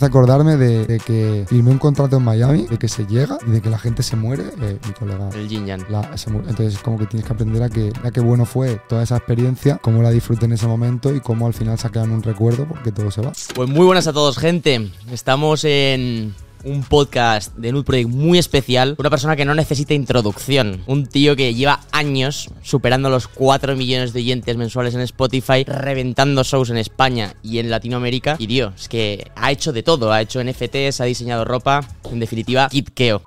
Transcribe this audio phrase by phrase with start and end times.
[0.00, 3.60] acordarme de, de que firmé un contrato en Miami, de que se llega y de
[3.60, 4.42] que la gente se muere.
[4.60, 5.84] eh, mi colega El yin yang.
[5.88, 8.80] la- se entonces es como que tienes que aprender a que, a qué bueno fue
[8.88, 12.22] toda esa experiencia, cómo la disfruté en ese momento y cómo al final sacan un
[12.24, 13.32] recuerdo porque todo se va.
[13.54, 14.90] Pues muy buenas a todos, gente.
[15.12, 16.34] Estamos en
[16.64, 18.96] un podcast de Nude Project muy especial.
[18.98, 20.82] Una persona que no necesita introducción.
[20.86, 26.42] Un tío que lleva años superando los 4 millones de oyentes mensuales en Spotify, reventando
[26.42, 28.36] shows en España y en Latinoamérica.
[28.38, 30.12] Y tío, es que ha hecho de todo.
[30.12, 31.86] Ha hecho NFTs, ha diseñado ropa.
[32.10, 33.22] En definitiva, Kid Keo.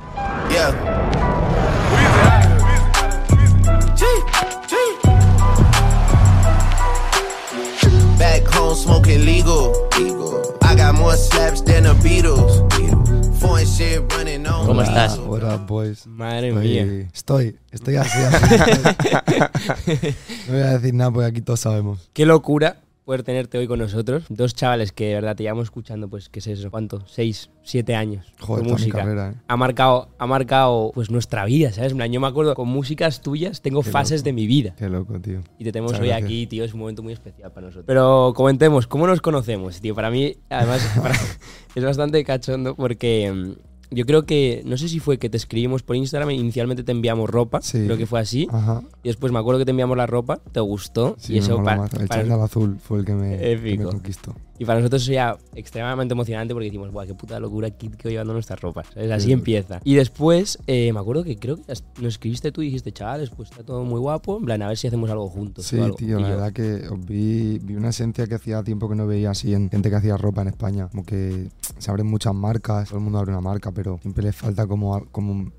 [0.50, 1.08] Yeah.
[8.18, 9.88] Back home smoking legal.
[10.62, 13.17] I got more slaps than the Beatles.
[13.40, 15.20] ¿Cómo estás?
[15.20, 16.08] What up, boys?
[16.08, 17.10] Madre Estoy, mía.
[17.14, 18.20] estoy, estoy así.
[18.20, 19.94] así.
[20.48, 22.10] no voy a decir nada porque aquí todos sabemos.
[22.14, 24.26] Qué locura poder tenerte hoy con nosotros.
[24.28, 26.70] Dos chavales que de verdad te llevamos escuchando, pues, ¿qué es eso?
[26.70, 27.06] ¿Cuánto?
[27.08, 28.26] Seis, siete años.
[28.42, 28.98] Joder, mi música.
[28.98, 29.42] carrera, ¿eh?
[29.48, 31.94] Ha marcado, ha marcado pues nuestra vida, ¿sabes?
[32.12, 34.26] Yo me acuerdo, con músicas tuyas tengo Qué fases loco.
[34.26, 34.76] de mi vida.
[34.78, 35.40] Qué loco, tío.
[35.58, 36.26] Y te tenemos Muchas hoy gracias.
[36.28, 37.86] aquí, tío, es un momento muy especial para nosotros.
[37.88, 39.96] Pero comentemos, ¿cómo nos conocemos, tío?
[39.96, 41.16] Para mí, además, para-
[41.76, 43.52] es bastante cachondo porque mm,
[43.92, 47.30] yo creo que, no sé si fue que te escribimos por Instagram, inicialmente te enviamos
[47.30, 47.84] ropa, Sí.
[47.86, 48.48] creo que fue así.
[48.52, 48.82] Ajá.
[49.04, 51.16] Y después me acuerdo que te enviamos la ropa, te gustó.
[51.20, 51.94] Sí, y eso mola pa- más.
[51.94, 53.90] El para, chándal azul fue el que me, que me Épico.
[53.90, 54.36] conquistó.
[54.60, 58.10] Y para nosotros eso ya extremadamente emocionante porque decimos, guau, qué puta locura Kid que
[58.10, 58.88] llevando nuestras ropas.
[58.94, 59.12] ¿sabes?
[59.12, 59.32] Así Sí.
[59.34, 59.80] empieza.
[59.84, 63.50] Y después, eh, me acuerdo que creo que nos escribiste tú y dijiste, chavales, pues
[63.52, 64.38] está todo muy guapo.
[64.38, 65.66] En plan, a ver si hacemos algo juntos.
[65.66, 65.96] Sí, o algo".
[65.96, 68.96] tío, Y la yo, verdad que os vi, vi una esencia que hacía tiempo que
[68.96, 70.88] no veía así en gente que hacía ropa en España.
[70.90, 74.32] Como que se abren muchas marcas, todo el mundo abre una marca, pero siempre le
[74.34, 75.54] falta como, como, un-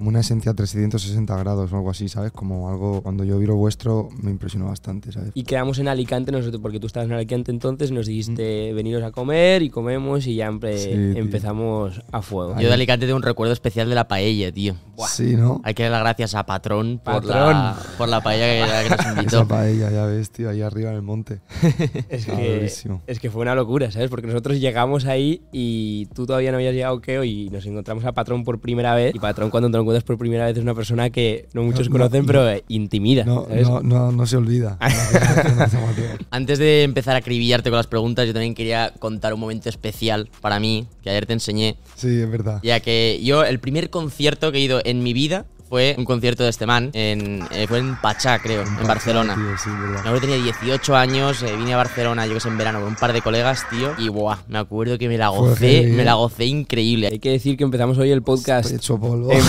[0.00, 2.32] como una esencia 360 grados o algo así, ¿sabes?
[2.32, 5.30] Como algo, cuando yo vi lo vuestro me impresionó bastante, ¿sabes?
[5.34, 9.10] Y quedamos en Alicante nosotros, porque tú estabas en Alicante entonces, nos dijiste veniros a
[9.12, 11.22] comer y comemos y ya empe- Sí, tío.
[11.22, 12.58] empezamos a fuego.
[12.58, 14.74] Yo de Alicante tengo un recuerdo especial de la paella, tío.
[15.06, 15.60] Sí, ¿no?
[15.64, 17.22] Hay que dar las gracias a Patrón por.
[17.26, 19.46] La, por la paella que, que nos Esa invitó.
[19.48, 21.40] paella, ya ves, tío, ahí arriba en el monte.
[22.08, 22.64] Es que,
[23.06, 24.08] es que fue una locura, ¿sabes?
[24.10, 28.12] Porque nosotros llegamos ahí y tú todavía no habías llegado, Keo, y nos encontramos a
[28.12, 29.14] Patrón por primera vez.
[29.14, 31.88] Y Patrón, cuando te lo encuentras por primera vez, es una persona que no muchos
[31.88, 32.26] No, no, conocen, no.
[32.26, 33.24] pero eh, intimida.
[33.24, 33.68] No, ¿sabes?
[33.68, 34.78] no, no, no se olvida.
[36.30, 40.28] Antes de empezar a acribillarte con las preguntas, yo también quería contar un momento especial
[40.40, 42.60] para mí, que ayer te enseñé, sí, es verdad.
[42.62, 46.42] ya que yo el primer concierto que he ido en mi vida fue un concierto
[46.42, 49.36] de este man, en, eh, fue en Pachá, creo, en Barcelona.
[49.36, 52.58] Tío, sí, Me acuerdo tenía 18 años, eh, vine a Barcelona, yo que sé, en
[52.58, 55.92] verano con un par de colegas, tío, y buah, me acuerdo que me la gocé,
[55.94, 57.06] me la gocé increíble.
[57.12, 58.64] Hay que decir que empezamos hoy el podcast.
[58.66, 59.30] Estoy hecho polvo.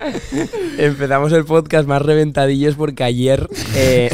[0.78, 3.48] Empezamos el podcast más reventadillos porque ayer.
[3.74, 4.08] eh,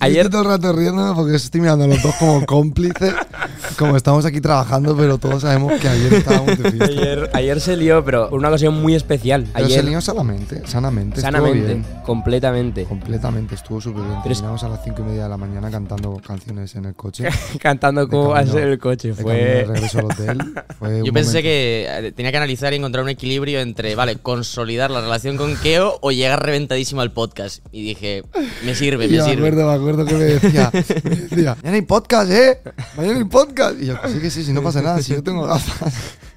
[0.00, 0.30] Ayer ayer.
[0.30, 3.14] todo el rato riendo porque estoy mirando a los dos como cómplices,
[3.78, 6.84] como estamos aquí trabajando, pero todos sabemos que ayer estábamos de fiesta.
[6.84, 9.46] Ayer, ayer se lió, pero por una ocasión muy especial.
[9.54, 11.20] Pero se lió sanamente, sanamente.
[11.20, 11.86] estuvo sanamente, bien.
[12.04, 12.84] completamente.
[12.84, 14.18] Completamente, estuvo súper bien.
[14.22, 16.94] Pero es- Terminamos a las cinco y media de la mañana cantando canciones en el
[16.94, 17.28] coche.
[17.60, 19.08] Cantando cómo va a camino- ser el coche.
[19.08, 19.74] De camino de Fue.
[19.74, 20.38] regreso al hotel.
[20.78, 23.94] Fue un Yo pensé momento- que eh, tenía que analizar y encontrar un equilibrio entre,
[23.94, 27.64] vale, consolidar la relación con Keo o llegar reventadísimo al podcast.
[27.72, 28.22] Y dije,
[28.64, 29.48] me sirve, Y me me sirve.
[29.48, 30.70] acuerdo, me acuerdo que me decía,
[31.04, 32.60] me decía, mañana hay podcast, ¿eh?
[32.96, 33.80] Mañana hay podcast.
[33.80, 35.94] Y yo, sí que sí, si no pasa nada, si yo tengo gafas.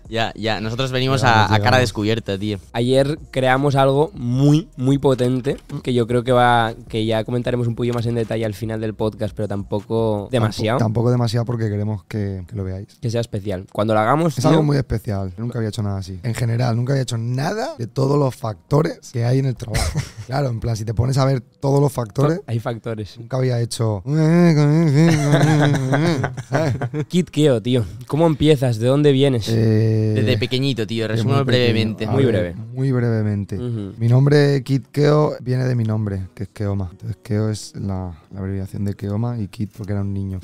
[0.09, 2.59] Ya, ya, nosotros venimos a, a cara descubierta, tío.
[2.73, 6.73] Ayer creamos algo muy, muy potente que yo creo que va.
[6.87, 10.79] que ya comentaremos un poquillo más en detalle al final del podcast, pero tampoco demasiado.
[10.79, 12.87] Tampoco, tampoco demasiado porque queremos que, que lo veáis.
[13.01, 13.65] Que sea especial.
[13.71, 14.37] Cuando lo hagamos.
[14.37, 15.33] Es tío, algo muy especial.
[15.37, 16.19] Nunca había hecho nada así.
[16.23, 19.99] En general, nunca había hecho nada de todos los factores que hay en el trabajo.
[20.27, 23.17] claro, en plan, si te pones a ver todos los factores, Hay factores.
[23.17, 24.03] nunca había hecho.
[27.07, 27.85] Kid Keo, tío.
[28.07, 28.79] ¿Cómo empiezas?
[28.79, 29.47] ¿De dónde vienes?
[29.49, 31.45] Eh, Desde pequeñito, tío, pequeño.
[31.45, 32.05] brevemente.
[32.05, 32.55] A Muy ver, breve.
[32.73, 33.57] Muy brevemente.
[33.57, 36.89] Mi nombre, Kid Keo, viene de mi nombre, que es Keoma.
[36.91, 40.39] Entonces, Keo es la, la abreviación de Keoma y Kid porque era un niño.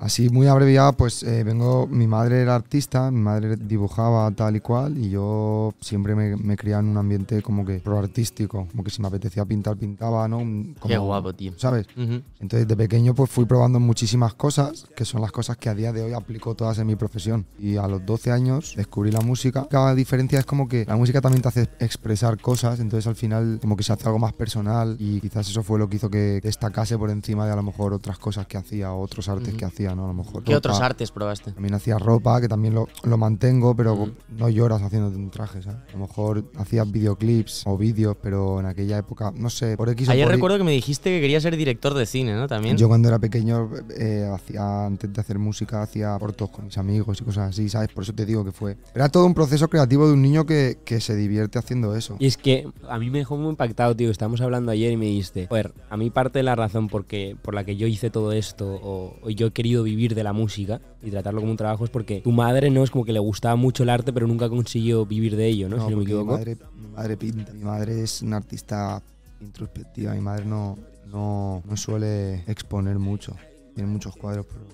[0.00, 1.86] Así, muy abreviado, pues eh, vengo.
[1.86, 6.56] Mi madre era artista, mi madre dibujaba tal y cual, y yo siempre me, me
[6.56, 10.26] criaba en un ambiente como que pro artístico, como que si me apetecía pintar, pintaba,
[10.26, 10.38] ¿no?
[10.86, 11.52] Qué guapo, tío.
[11.58, 11.86] ¿Sabes?
[11.96, 15.92] Entonces, de pequeño, pues fui probando muchísimas cosas, que son las cosas que a día
[15.92, 17.44] de hoy aplico todas en mi profesión.
[17.58, 19.68] Y a los 12 años descubrí la música.
[19.70, 23.58] Cada diferencia es como que la música también te hace expresar cosas, entonces al final
[23.60, 26.40] como que se hace algo más personal y quizás eso fue lo que hizo que
[26.42, 29.89] destacase por encima de a lo mejor otras cosas que hacía otros artes que hacía.
[29.90, 30.04] Hacía, ¿no?
[30.04, 30.42] A lo mejor.
[30.44, 31.52] ¿Qué otros artes probaste?
[31.52, 34.12] También hacía ropa, que también lo, lo mantengo, pero Ujú.
[34.36, 35.80] no lloras haciéndote un traje, ¿sabes?
[35.88, 40.08] A lo mejor hacías videoclips o vídeos, pero en aquella época, no sé, por X
[40.08, 42.46] o Ayer por Y- recuerdo que me dijiste que querías ser director de cine, ¿no?
[42.48, 42.76] También.
[42.76, 47.20] Yo cuando era pequeño, eh, hacía, antes de hacer música, hacía cortos con mis amigos
[47.20, 47.88] y cosas así, ¿sabes?
[47.88, 48.76] Por eso te digo que fue...
[48.94, 52.16] Era todo un proceso creativo de un niño que, que se divierte haciendo eso.
[52.18, 54.10] Y es que a mí me dejó muy impactado, tío.
[54.10, 57.54] Estábamos hablando ayer y me dijiste, joder, a mí parte de la razón porque, por
[57.54, 60.80] la que yo hice todo esto o, o yo he querido vivir de la música
[61.02, 63.56] y tratarlo como un trabajo es porque tu madre no es como que le gustaba
[63.56, 65.76] mucho el arte, pero nunca consiguió vivir de ello, ¿no?
[65.76, 66.32] si no me porque mi equivoco.
[66.32, 69.02] madre, mi madre pinta, mi madre es una artista
[69.40, 73.36] introspectiva, mi madre no, no, no suele exponer mucho,
[73.74, 74.66] tiene muchos cuadros, pero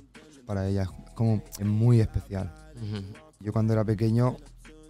[0.47, 2.53] para ella es como es muy especial.
[3.41, 4.37] Yo cuando era pequeño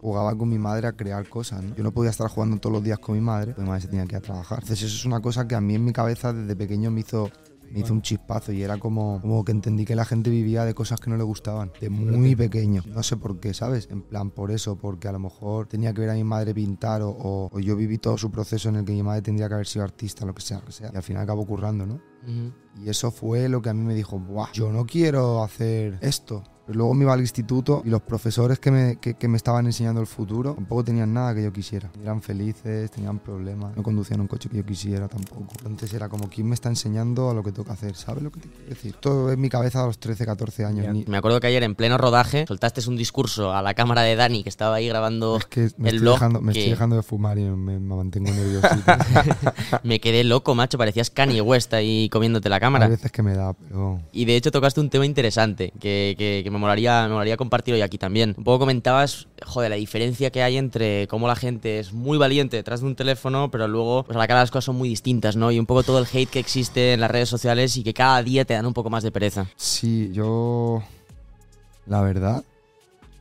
[0.01, 1.75] jugaba con mi madre a crear cosas, ¿no?
[1.75, 3.89] Yo no podía estar jugando todos los días con mi madre, porque mi madre se
[3.89, 4.59] tenía que ir a trabajar.
[4.63, 7.31] Entonces eso es una cosa que a mí en mi cabeza desde pequeño me hizo,
[7.71, 10.75] me hizo un chispazo y era como, como que entendí que la gente vivía de
[10.75, 12.83] cosas que no le gustaban, de muy pequeño.
[12.87, 13.89] No sé por qué, ¿sabes?
[13.91, 17.03] En plan por eso, porque a lo mejor tenía que ver a mi madre pintar
[17.03, 19.55] o, o- o yo viví todo su proceso en el que mi madre tendría que
[19.55, 20.91] haber sido artista, lo que sea, lo que sea.
[20.93, 21.95] Y al final acabó currando, ¿no?
[21.95, 22.53] Ujú.
[22.85, 26.43] Y eso fue lo que a mí me dijo, Buah, yo no quiero hacer esto.
[26.69, 30.01] Luego me iba al instituto y los profesores que me, que, que me estaban enseñando
[30.01, 31.91] el futuro tampoco tenían nada que yo quisiera.
[32.03, 35.47] Eran felices, tenían problemas, no conducían un coche que yo quisiera tampoco.
[35.61, 37.95] Entonces era como, ¿quién me está enseñando a lo que tengo que hacer?
[37.95, 38.95] ¿Sabes lo que te quiero decir?
[39.01, 40.93] Todo es mi cabeza a los 13, 14 años.
[40.93, 44.17] Ni- Me acuerdo que ayer en pleno rodaje soltaste un discurso a la cámara de
[44.17, 46.15] Dani que estaba ahí grabando es que me, el estoy blog.
[46.15, 48.83] dejando, me que estoy dejando de fumar y me, me mantengo nerviosito.
[49.83, 50.79] Me quedé loco, macho.
[50.79, 52.89] Parecías Kanye West ahí comiéndote la Hay cámara.
[52.89, 54.01] veces que me da, pero...
[54.13, 57.75] Y de hecho tocaste un tema interesante que, que- que me, molaría, me molaría compartir
[57.75, 58.35] hoy aquí también.
[58.37, 62.57] Un poco comentabas, joder, la diferencia que hay entre cómo la gente es muy valiente
[62.57, 65.37] detrás de un teléfono, pero luego pues a la cara las cosas son muy distintas,
[65.37, 65.51] ¿no?
[65.51, 68.23] Y un poco todo el hate que existe en las redes sociales y que cada
[68.23, 69.47] día te dan un poco más de pereza.
[69.57, 70.83] Sí, yo.
[71.87, 72.43] La verdad,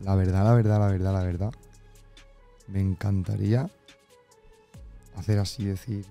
[0.02, 1.52] la verdad, la verdad, la verdad, la verdad.
[2.68, 3.70] Me encantaría
[5.16, 6.06] hacer así, decir.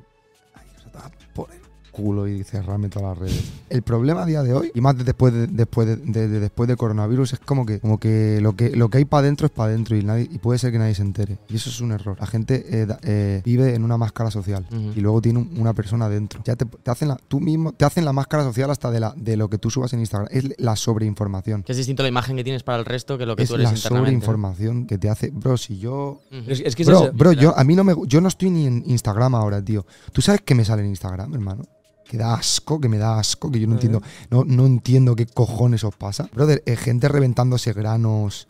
[0.55, 1.64] Ay, se te
[1.95, 3.43] culo y cerrarme todas las redes.
[3.71, 6.41] El problema a día de hoy, y más de después de, después de, de- de
[6.41, 9.47] después de coronavirus, es como que, como que lo que lo que hay para adentro
[9.47, 11.39] es para adentro y nadie, y puede ser que nadie se entere.
[11.49, 12.17] Y eso es un error.
[12.21, 15.73] La gente eh, da- eh, vive en una máscara social y luego tiene un- una
[15.73, 16.41] persona dentro.
[16.45, 19.15] Ya te, te hacen la, tú mismo te hacen la máscara social hasta de la
[19.17, 20.29] de lo que tú subas en Instagram.
[20.31, 21.63] Es la sobreinformación.
[21.63, 23.55] Que es distinto la imagen que tienes para el resto que lo que Es tú
[23.55, 27.65] eres la sobreinformación que te hace, bro, si yo es, que Bro, bro, yo a
[27.65, 29.87] mí no me yo no estoy ni en Instagram ahora, tío.
[30.13, 31.65] ¿Tú sabes qué me sale en Instagram, hermano?
[32.05, 35.27] Que da asco, que me da asco, que yo no entiendo, no, no entiendo qué
[35.27, 36.29] cojones os pasa.
[36.33, 38.47] Brother, eh, gente reventándose granos,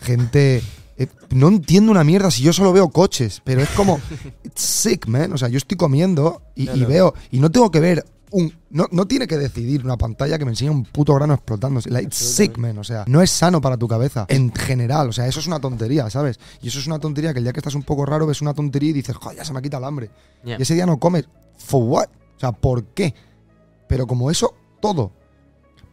[0.00, 0.62] gente
[0.96, 4.00] eh, no entiendo una mierda si yo solo veo coches, pero es como
[4.44, 5.32] it's sick, man.
[5.32, 9.06] O sea, yo estoy comiendo y, veo y no tengo que ver un no, no
[9.06, 11.90] tiene que decidir una pantalla que me enseña un puto grano explotándose.
[11.90, 12.78] Like, it's sick, man.
[12.78, 15.08] O sea, no es sano para tu cabeza en general.
[15.08, 16.38] O sea, eso es una tontería, ¿sabes?
[16.62, 18.54] Y eso es una tontería que el día que estás un poco raro ves una
[18.54, 20.10] tontería y dices, joder, ya se me ha quitado el hambre.
[20.44, 21.26] Y ese día no comes.
[21.56, 22.08] ¿For what?
[22.52, 23.14] ¿Por qué?
[23.88, 25.12] Pero como eso, todo.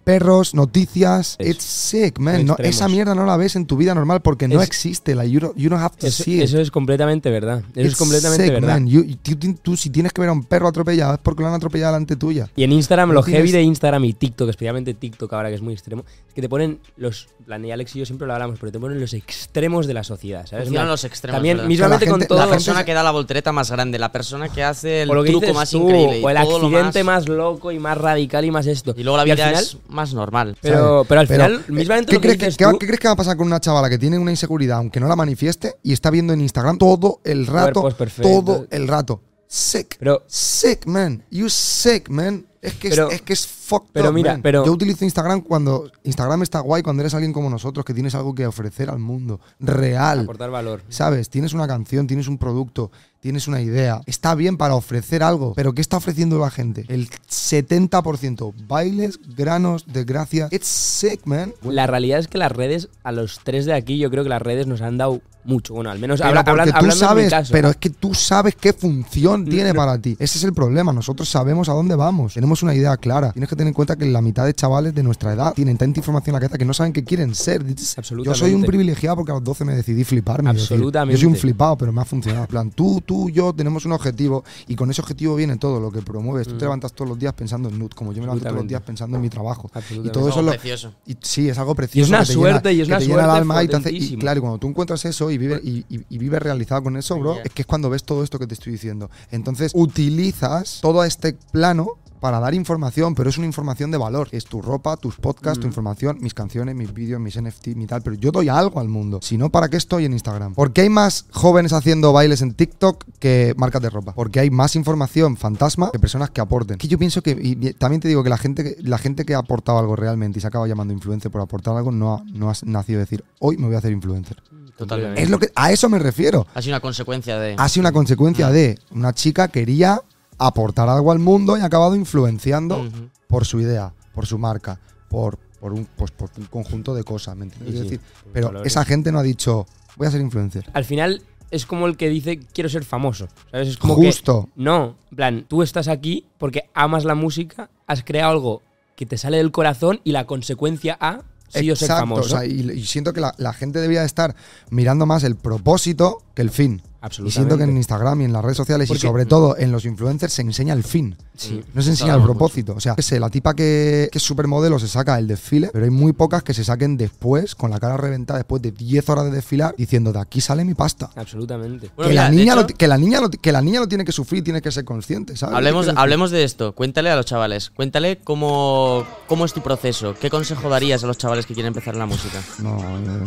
[0.03, 1.35] Perros, noticias.
[1.37, 1.49] Eso.
[1.51, 2.45] It's sick, man.
[2.45, 5.15] No, esa mierda no la ves en tu vida normal porque no existe.
[5.15, 6.43] Like, you, don't, you don't have to Eso, see it.
[6.43, 7.59] eso es completamente verdad.
[7.59, 8.67] Eso es It's completamente sick, verdad.
[8.73, 8.87] man.
[8.87, 9.15] You- y
[9.55, 12.15] tú, si tienes que ver a un perro atropellado es porque lo han atropellado delante
[12.15, 12.49] tuya.
[12.55, 15.55] Y en Instagram, No lo heavy tienes- de Instagram y TikTok, especialmente TikTok ahora que
[15.55, 17.27] es muy extremo, es que te ponen los.
[17.45, 20.03] plan, y Alex y yo siempre lo hablamos, pero te ponen los extremos de la
[20.03, 20.65] sociedad, ¿sabes?
[20.65, 21.35] Funcionan los extremos.
[21.37, 21.67] También, ¿verdad?
[21.67, 22.39] mismamente con todo.
[22.39, 25.23] la persona que da la voltereta más grande, la persona que hace el o lo
[25.23, 26.21] que truco más tú, increíble.
[26.23, 27.27] o el accidente más- más...
[27.29, 28.93] loco y más radical y más esto.
[28.95, 30.57] Y luego la al vida final- es más normal.
[30.61, 32.71] Pero, pero al Pero, final, eh, mismamente ¿qué lo que crees, que, dices qué va-
[32.71, 34.99] tú, qué crees que va a pasar con una chavala que tiene una inseguridad, aunque
[34.99, 37.87] no la manifieste, y está viendo en Instagram todo el rato?
[38.21, 39.21] Todo el rato.
[39.47, 39.97] Sick.
[39.99, 41.23] Pero- sick, man.
[41.29, 42.45] You sick, man.
[42.61, 44.41] Es que, Pero- es, es que es fucked pero up, mira, man.
[44.43, 45.91] pero- Yo utilizo Instagram cuando...
[46.03, 49.39] Instagram está guay cuando eres alguien como nosotros, que tienes algo que ofrecer al mundo.
[49.59, 50.19] Real.
[50.21, 50.83] aportar valor.
[50.87, 51.29] ¿Sabes?
[51.29, 54.01] Tienes una canción, tienes un producto, tienes una idea.
[54.05, 56.85] Está bien para ofrecer algo, pero ¿qué está ofreciendo la gente?
[56.89, 58.53] El 70%.
[58.67, 60.47] Bailes, granos, desgracia.
[60.51, 61.53] It's sick, man.
[61.63, 64.41] La realidad es que las redes, a los tres de aquí, yo creo que las
[64.41, 65.73] redes nos han dado mucho.
[65.73, 67.51] Bueno, al menos Pero habla- tú hablando mi sabes, caso.
[67.51, 69.75] pero es que tú sabes qué función tiene no.
[69.75, 70.15] para ti.
[70.19, 70.93] Ese es el problema.
[70.93, 72.35] Nosotros sabemos a dónde vamos.
[72.35, 73.31] Tenemos una idea clara.
[73.31, 75.99] Tienes que tener en cuenta que la mitad de chavales de nuestra edad tienen tanta
[75.99, 77.65] información en la cabeza que no saben qué quieren ser.
[77.65, 78.67] Yo soy un Absolutamente.
[78.67, 80.53] privilegiado porque a los 12 me decidí fliparme.
[80.53, 81.13] decir, Absolutamente.
[81.17, 82.43] yo soy un flipado, pero me ha funcionado.
[82.43, 85.91] En plan, tú, tú, yo tenemos un objetivo y con ese objetivo viene todo lo
[85.91, 86.47] que promueves.
[86.47, 88.63] Tú te levantas todos los días pensando en Nud, como yo me levanto todos los
[88.63, 88.67] Mm.
[88.69, 89.69] Días pensando en mi trabajo.
[89.73, 90.13] Y Absolutamente.
[90.13, 90.93] todo Es eso algo lo, precioso.
[91.05, 92.09] y sí, es algo precioso.
[92.09, 93.75] una que te suerte, llena- y es que una te llena el alma y te
[93.75, 96.83] hace- y claro, y cuando tú encuentras eso y vives, y, y- y vives realizado
[96.83, 99.09] con eso, bro, es que es cuando ves todo esto que te estoy diciendo.
[99.31, 101.87] Entonces, utilizas todo este plano
[102.21, 104.29] para dar información, pero es una información de valor.
[104.31, 105.61] Es tu ropa, tus podcasts, Mm.
[105.61, 108.01] tu información, mis canciones, mis vídeos, mis NFT, mi tal.
[108.03, 109.19] Pero yo doy algo al mundo.
[109.21, 110.53] Si no, ¿para qué estoy en Instagram?
[110.53, 114.13] Porque hay más jóvenes haciendo bailes en TikTok que marcas de ropa.
[114.13, 116.77] Porque hay más información fantasma que personas que aporten.
[116.77, 119.25] Que yo pienso que, y y también te digo que la gente, que- la gente
[119.25, 122.23] que ha aportado algo realmente y se acaba llamando influencer por aportar algo, no ha,
[122.33, 124.37] no ha nacido decir, hoy me voy a hacer influencer.
[124.77, 125.21] Totalmente.
[125.21, 126.45] Es lo que, a eso me refiero.
[126.53, 127.55] Ha sido una consecuencia de.
[127.57, 130.01] Ha sido una consecuencia de una chica quería
[130.47, 132.83] aportar algo al mundo y ha acabado influenciando
[133.27, 134.79] por su idea, por su marca,
[135.09, 137.75] por, por, un, pues, por un conjunto de cosas, ¿me entiendes?
[137.75, 137.99] Sí, decir,
[138.33, 138.71] pero valores.
[138.71, 140.69] esa gente no ha dicho, voy a ser influencer.
[140.73, 141.21] Al final
[141.51, 143.27] es como el que dice quiero ser famoso.
[143.51, 143.67] ¿Sabes?
[143.69, 144.45] Es como Justo.
[144.55, 144.61] que.
[144.63, 148.61] No, en plan, tú estás aquí porque amas la música, has creado algo
[148.95, 152.21] que te sale del corazón y la consecuencia ha sido ser Exacto, famoso.
[152.21, 154.35] o sea, y, y siento que la, la gente debería de estar
[154.69, 156.81] mirando más el propósito que el fin.
[157.25, 159.71] Y siento que en Instagram y en las redes sociales Porque- y sobre todo en
[159.71, 161.15] los influencers se enseña el fin.
[161.35, 161.63] Sí.
[161.73, 162.73] No se enseña el propósito.
[162.75, 165.85] O sea, que sé, la tipa que, que es supermodelo se saca el desfile, pero
[165.85, 169.25] hay muy pocas que se saquen después, con la cara reventada, después de 10 horas
[169.25, 171.09] de desfilar, diciendo de aquí sale mi pasta.
[171.15, 171.89] Absolutamente.
[171.95, 173.87] Bueno, que, mira, la niña hecho- lo, que, la niña lo, que la niña lo
[173.87, 175.55] tiene que sufrir, tiene que ser consciente, ¿sabes?
[175.55, 176.73] Hablemos, hablemos de esto.
[176.75, 177.71] Cuéntale a los chavales.
[177.71, 180.13] Cuéntale cómo, cómo es tu proceso.
[180.21, 182.39] ¿Qué consejo darías a los chavales que quieren empezar en la música?
[182.59, 183.23] No, eh,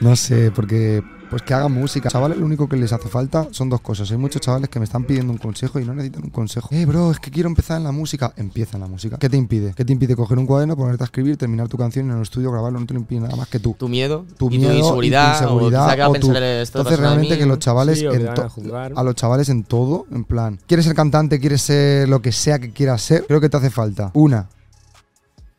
[0.00, 2.08] no sé, porque pues que hagan música.
[2.08, 4.10] Chavales, lo único que les hace falta son dos cosas.
[4.10, 6.68] Hay muchos chavales que me están pidiendo un consejo y no necesitan un consejo.
[6.72, 8.32] Eh, bro, es que quiero empezar en la música.
[8.36, 9.16] Empieza en la música.
[9.16, 9.72] ¿Qué te impide?
[9.74, 12.22] ¿Qué te impide coger un cuaderno, ponerte a escribir, terminar tu canción y en el
[12.22, 12.80] estudio grabarlo?
[12.80, 13.76] No te lo impide nada más que tú.
[13.78, 14.26] ¿Tu miedo?
[14.36, 15.36] Tu ¿Y miedo tu inseguridad?
[15.36, 19.14] y tu inseguridad, ¿O o esto Entonces realmente que los chavales Sí, en a los
[19.14, 23.02] chavales en todo, en plan, quieres ser cantante, quieres ser lo que sea que quieras
[23.02, 24.48] ser, creo que te hace falta una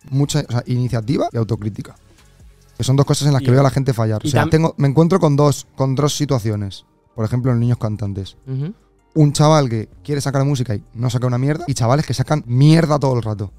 [0.09, 1.95] mucha o sea, iniciativa y autocrítica.
[2.81, 4.21] Que son dos cosas en las Y- que veo a la gente fallar.
[4.25, 6.83] O sea, tengo, me encuentro con dos, con dos situaciones.
[7.13, 8.37] Por ejemplo, en niños cantantes.
[9.13, 11.63] Un chaval que quiere sacar música y no saca una mierda.
[11.67, 13.51] Y chavales que sacan mierda todo el rato.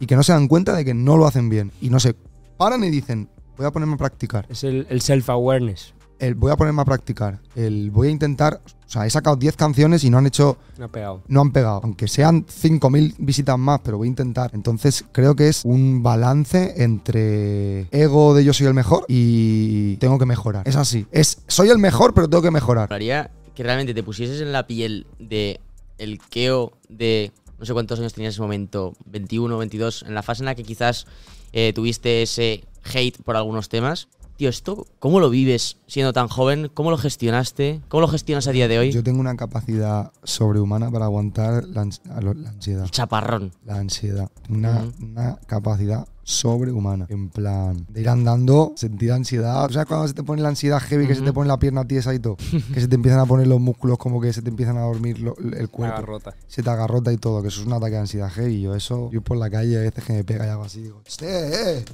[0.00, 1.70] Y que no se dan cuenta de que no lo hacen bien.
[1.80, 2.16] Y no se
[2.56, 4.44] paran y dicen, voy a ponerme a practicar.
[4.48, 5.94] es el, el self-awareness.
[6.18, 7.38] El voy a ponerme a practicar.
[7.54, 8.60] El voy a intentar.
[8.86, 11.22] O sea, he sacado 10 canciones y no han hecho No ha pegado.
[11.28, 11.80] no han pegado.
[11.82, 14.50] Aunque sean 5.000 visitas más, pero voy a intentar.
[14.54, 20.18] Entonces creo que es un balance entre ego de yo soy el mejor y tengo
[20.18, 20.66] que mejorar.
[20.66, 21.06] Es así.
[21.12, 22.88] Es soy el mejor, pero tengo que mejorar.
[22.88, 25.60] Molaría que realmente te pusieses en la piel de
[25.98, 30.22] el Keo de no sé cuántos años tenías en ese momento, 21, 22, en la
[30.22, 31.06] fase en la que quizás
[31.52, 34.08] eh, tuviste ese hate por algunos temas.
[34.38, 36.70] Tío, ¿esto cómo lo vives siendo tan joven?
[36.72, 37.80] ¿Cómo lo gestionaste?
[37.88, 38.92] ¿Cómo lo gestionas a día de hoy?
[38.92, 42.00] Yo tengo una capacidad sobrehumana para aguantar la, ans-
[42.46, 42.84] ansiedad.
[42.84, 43.50] El chaparrón.
[43.66, 44.30] La ansiedad.
[44.48, 47.06] Una, una capacidad sobrehumana.
[47.08, 49.64] En plan, de ir andando, sentir ansiedad.
[49.64, 51.86] O sea, cuando se te pone la ansiedad heavy, que se te pone la pierna
[51.86, 52.36] tiesa y todo.
[52.72, 55.18] que se te empiezan a poner los músculos como que se te empiezan a dormir
[55.20, 55.96] lo- el cuerpo.
[55.96, 56.34] garrota.
[56.46, 58.60] se te agarrota y todo, que eso es un ataque de ansiedad heavy.
[58.60, 61.00] Yo eso, yo por la calle a veces que me pega y hago así, digo,
[61.22, 61.84] "Eh, eh,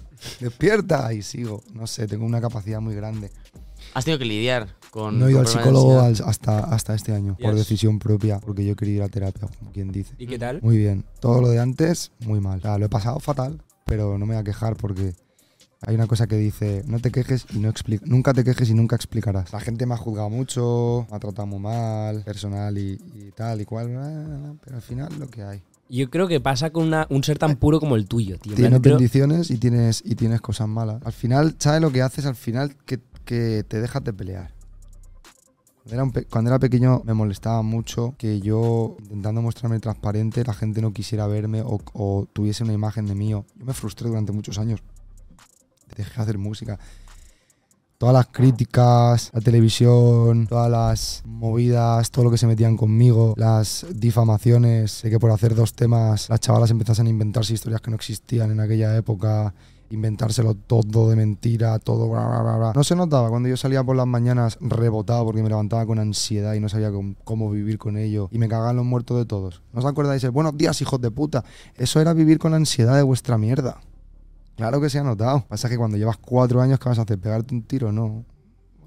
[0.40, 1.62] despierta y sigo.
[1.72, 3.30] No sé, tengo una capacidad muy grande.
[3.92, 5.18] Has tenido que lidiar con.
[5.20, 8.74] No he ido al psicólogo al- hasta, hasta este año, por decisión propia, porque yo
[8.74, 10.14] quería ir a terapia, como quien dice.
[10.18, 10.60] ¿Y qué tal?
[10.62, 11.04] Muy bien.
[11.20, 12.58] Todo lo de antes, muy mal.
[12.58, 15.14] O sea, lo he pasado fatal, pero no me voy a quejar porque
[15.86, 18.04] hay una cosa que dice, no te quejes y no explica.
[18.06, 19.52] Nunca te quejes y nunca explicarás.
[19.52, 23.60] La gente me ha juzgado mucho, me ha tratado muy mal, personal y, y tal
[23.60, 23.88] y cual,
[24.64, 25.62] pero al final lo que hay.
[25.90, 28.52] Yo creo que pasa con una- un ser tan puro como el tuyo, tío.
[28.52, 31.02] En Tienes creo- bendiciones y tienes, y tienes cosas malas.
[31.04, 32.24] Al final, ¿sabes lo que haces?
[32.24, 34.53] Al final que, que te dejas de pelear.
[35.84, 40.94] Cuando era, un pequeño me molestaba mucho que yo, intentando mostrarme transparente, la gente no
[40.94, 43.28] quisiera verme o, tuviese una imagen de mí.
[43.28, 44.80] Yo me frustré durante muchos años.
[45.94, 46.78] Dejé de hacer música.
[47.98, 53.86] Todas las críticas, la televisión, todas las movidas, todo lo que se metían conmigo, las
[53.94, 57.96] difamaciones, de que por hacer dos temas las chavalas empezasen a inventarse historias que no
[57.96, 59.54] existían en aquella época,
[59.94, 62.72] inventárselo todo de mentira, todo bla, bla, bla, bla.
[62.74, 66.54] No se notaba cuando yo salía por las mañanas rebotado porque me levantaba con ansiedad
[66.54, 69.62] y no sabía cómo, cómo vivir con ello y me cagaban los muertos de todos.
[69.72, 70.22] ¿No os acordáis?
[70.24, 71.44] El buenos días, hijos de puta.
[71.76, 73.80] Eso era vivir con la ansiedad de vuestra mierda.
[74.56, 75.44] Claro que se ha notado.
[75.48, 77.18] Pasa que cuando llevas cuatro años, ¿qué vas a hacer?
[77.18, 77.90] ¿Pegarte un tiro?
[77.90, 78.24] No.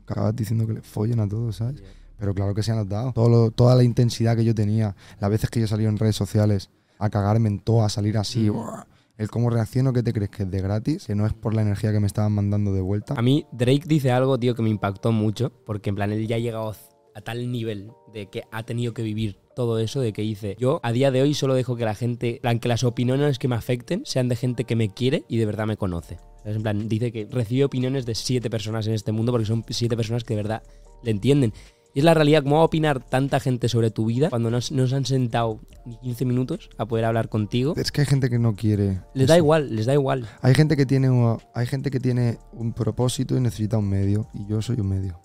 [0.08, 1.84] Acabas diciendo que le follen a todos, ¿sabes?
[2.18, 3.12] Pero claro que se ha notado.
[3.12, 6.16] Todo lo- toda la intensidad que yo tenía, las veces que yo salí en redes
[6.16, 8.86] sociales a cagarme en todo, a salir así, ¡buah!
[9.18, 10.30] El cómo reacciono, ¿qué te crees?
[10.30, 12.82] Que es de gratis, que no es por la energía que me estaban mandando de
[12.82, 13.16] vuelta.
[13.18, 16.36] A mí Drake dice algo, tío, que me impactó mucho, porque en plan él ya
[16.36, 16.76] ha llegado
[17.16, 20.80] a tal nivel de que ha tenido que vivir todo eso, de que dice, yo
[20.84, 23.48] a día de hoy solo dejo que la gente, en plan, que las opiniones que
[23.48, 26.18] me afecten sean de gente que me quiere y de verdad me conoce.
[26.46, 29.98] En plan, dice que recibe opiniones de siete personas en este mundo porque son siete
[29.98, 30.64] personas que de verdad
[31.02, 31.54] le entienden.
[31.98, 34.60] Y es la realidad, ¿cómo va a opinar tanta gente sobre tu vida cuando no,
[34.70, 37.74] no se han sentado ni 15 minutos a poder hablar contigo?
[37.76, 39.02] Es que hay gente que no quiere.
[39.16, 40.28] Les da igual, les da igual.
[40.44, 44.30] Hay gente que tiene un, hay gente que tiene un propósito y necesita un medio.
[44.36, 45.20] Y yo soy un medio.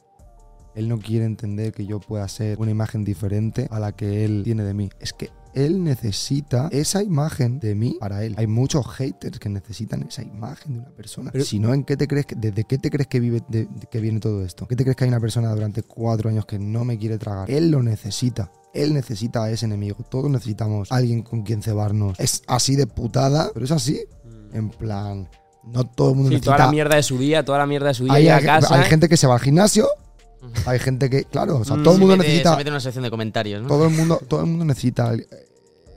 [0.74, 4.40] Él no quiere entender que yo pueda ser una imagen diferente a la que él
[4.42, 4.88] tiene de mí.
[4.98, 8.34] Es que él necesita esa imagen de mí para él.
[8.38, 11.30] Hay muchos haters que necesitan esa imagen de una persona.
[11.32, 13.64] Pero- si no, ¿en qué te crees que, ¿desde qué te crees que vive de-
[13.66, 14.66] de- que viene todo esto?
[14.66, 17.50] ¿Qué te crees que hay una persona durante cuatro años que no me quiere tragar?
[17.50, 18.50] Él lo necesita.
[18.74, 19.96] Él necesita a ese enemigo.
[20.10, 22.18] Todos necesitamos a alguien con quien cebarnos.
[22.18, 24.00] Es así de putada, pero es así.
[24.54, 25.28] En plan,
[25.64, 26.56] no todo el mundo Sí, necesita.
[26.56, 28.74] toda la mierda de su día, toda la mierda de su día, hay, a casa.
[28.74, 29.86] hay gente que se va al gimnasio.
[30.66, 32.50] Hay gente que, claro, o sea, Mm, todo el mundo mete- necesita.
[32.52, 33.68] Se mete una sección de comentarios, ¿no?
[33.68, 35.26] Todo el mundo, todo el mundo necesita eh,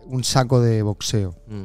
[0.07, 1.63] un saco de boxeo Mm.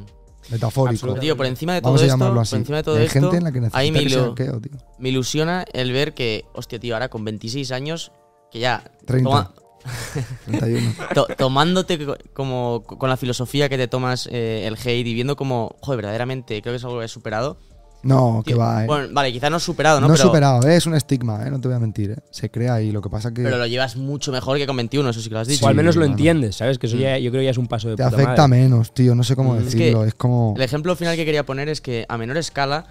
[0.50, 1.14] metafórico.
[1.14, 2.50] Tío, por encima de todo Vamos a esto, llamarlo así.
[2.52, 4.78] por encima de todo hay esto, gente en la que necesita me, que ilu- tío.
[4.98, 8.12] me ilusiona el ver que, hostia, tío, ahora con 26 años,
[8.50, 9.28] que ya 30.
[9.30, 9.54] toma-
[10.46, 10.94] 31.
[11.14, 15.36] to- tomándote co- como con la filosofía que te tomas eh, el hate y viendo
[15.36, 17.58] como, joder, verdaderamente creo que es algo que he superado.
[18.02, 18.86] No, que va, eh.
[18.86, 20.14] Bueno, vale, quizás no has superado, no ¿no?
[20.14, 22.16] he pero, superado, eh, es un estigma, eh, no te voy a mentir, eh.
[22.30, 25.10] Se crea ahí, lo que pasa que pero lo llevas mucho mejor que con 21,
[25.10, 25.64] eso sí que lo has dicho.
[25.66, 26.78] o al menos lo entiendes, ¿sabes?
[26.78, 27.00] Que eso Mm.
[27.00, 28.62] ya, yo creo que ya es un paso de te puta afecta madre.
[28.62, 30.54] menos, tío, no sé cómo Mm, es que decirlo, es como...
[30.56, 32.86] El ejemplo final que quería poner es que a menor escala,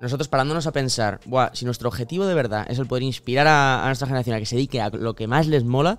[0.00, 3.82] nosotros parándonos a pensar, Buah, si nuestro objetivo de verdad es el poder inspirar a,
[3.82, 5.98] a nuestra generación a que se dedique a lo que más les mola,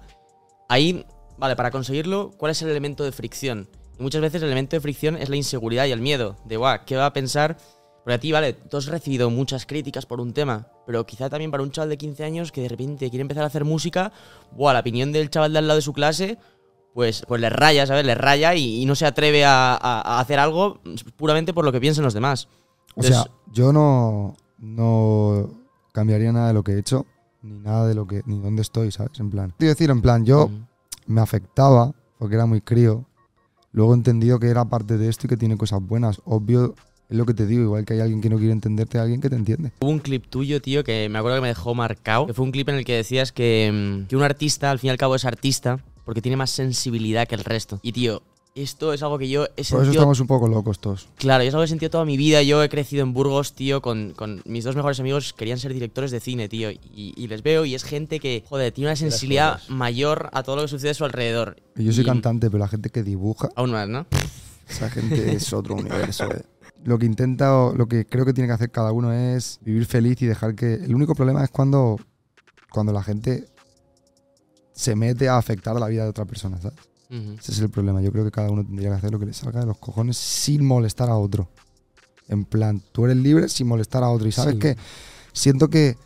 [0.70, 1.06] ahí,
[1.38, 3.70] vale, para conseguirlo, ¿cuál es el elemento de fricción?
[4.00, 6.86] Y muchas veces el elemento de fricción es la inseguridad y el miedo, de, Buah,
[6.86, 7.58] ¿qué va a pensar?
[8.10, 11.51] Porque a ti, vale, tú has recibido muchas críticas por un tema, pero quizá también
[11.51, 14.12] para un chaval de 15 años que de repente quiere empezar a hacer música,
[14.51, 16.39] Buah, la opinión del chaval de al lado de su clase
[16.96, 18.04] pues, pues le raya, ¿sabes?
[18.04, 20.80] Le raya y, y no se atreve a, a- a hacer algo
[21.18, 22.48] puramente por lo que piensen los demás.
[22.96, 25.51] O sea, Entonces- yo no, no
[25.92, 27.06] cambiaría nada de lo que he hecho,
[27.44, 29.20] ni nada de lo que, ni dónde estoy, ¿sabes?
[29.20, 29.54] En plan.
[29.60, 30.50] Quiero decir, en plan, yo
[31.06, 33.06] me afectaba porque era muy crío.
[33.72, 36.20] Luego he entendido que era parte de esto y que tiene cosas buenas.
[36.25, 36.74] Obvio,
[37.10, 39.22] es lo que te digo, igual que hay alguien que no quiere entenderte, hay alguien
[39.22, 39.72] que te entiende.
[39.80, 42.28] Hubo un clip tuyo, tío, que me acuerdo que me dejó marcado.
[42.28, 43.72] Que fue un clip en el que decías que,
[44.04, 47.28] mm, que un artista, al fin y al cabo, es artista porque tiene más sensibilidad
[47.28, 47.80] que el resto.
[47.84, 48.22] Y, tío,
[48.56, 49.94] esto es algo que yo he Por eso sentido.
[49.94, 51.08] estamos un poco locos todos.
[51.18, 52.42] Claro, yo es algo que he sentido toda mi vida.
[52.44, 56.12] Yo he crecido en Burgos, tío, con, con mis dos mejores amigos querían ser directores
[56.12, 56.72] de cine, tío.
[56.72, 56.80] Y,
[57.16, 60.62] y les veo y es gente que, joder, tiene una sensibilidad mayor a todo lo
[60.63, 61.58] que sucede a su alrededor.
[61.78, 64.06] Y yo soy Y- cantante, pero la gente que dibuja, Aún más, ¿no?
[64.67, 66.26] esa gente es otro universo.
[66.32, 66.41] eh.
[66.84, 69.86] Lo que intenta, o lo que creo que tiene que hacer cada uno es vivir
[69.86, 70.76] feliz y dejar que...
[70.76, 71.98] El único problema es cuando,
[72.72, 73.48] cuando la gente
[74.74, 76.80] se mete a afectar a la vida de otra persona, ¿sabes?
[77.12, 78.02] Ese es el problema.
[78.02, 80.15] Yo creo que cada uno tendría que hacer lo que le salga de los cojones
[80.18, 81.50] sin molestar a otro.
[82.28, 84.28] En plan, tú eres libre sin molestar a otro.
[84.28, 84.60] Y sabes Sí.
[84.60, 84.78] que
[85.34, 85.98] siento que,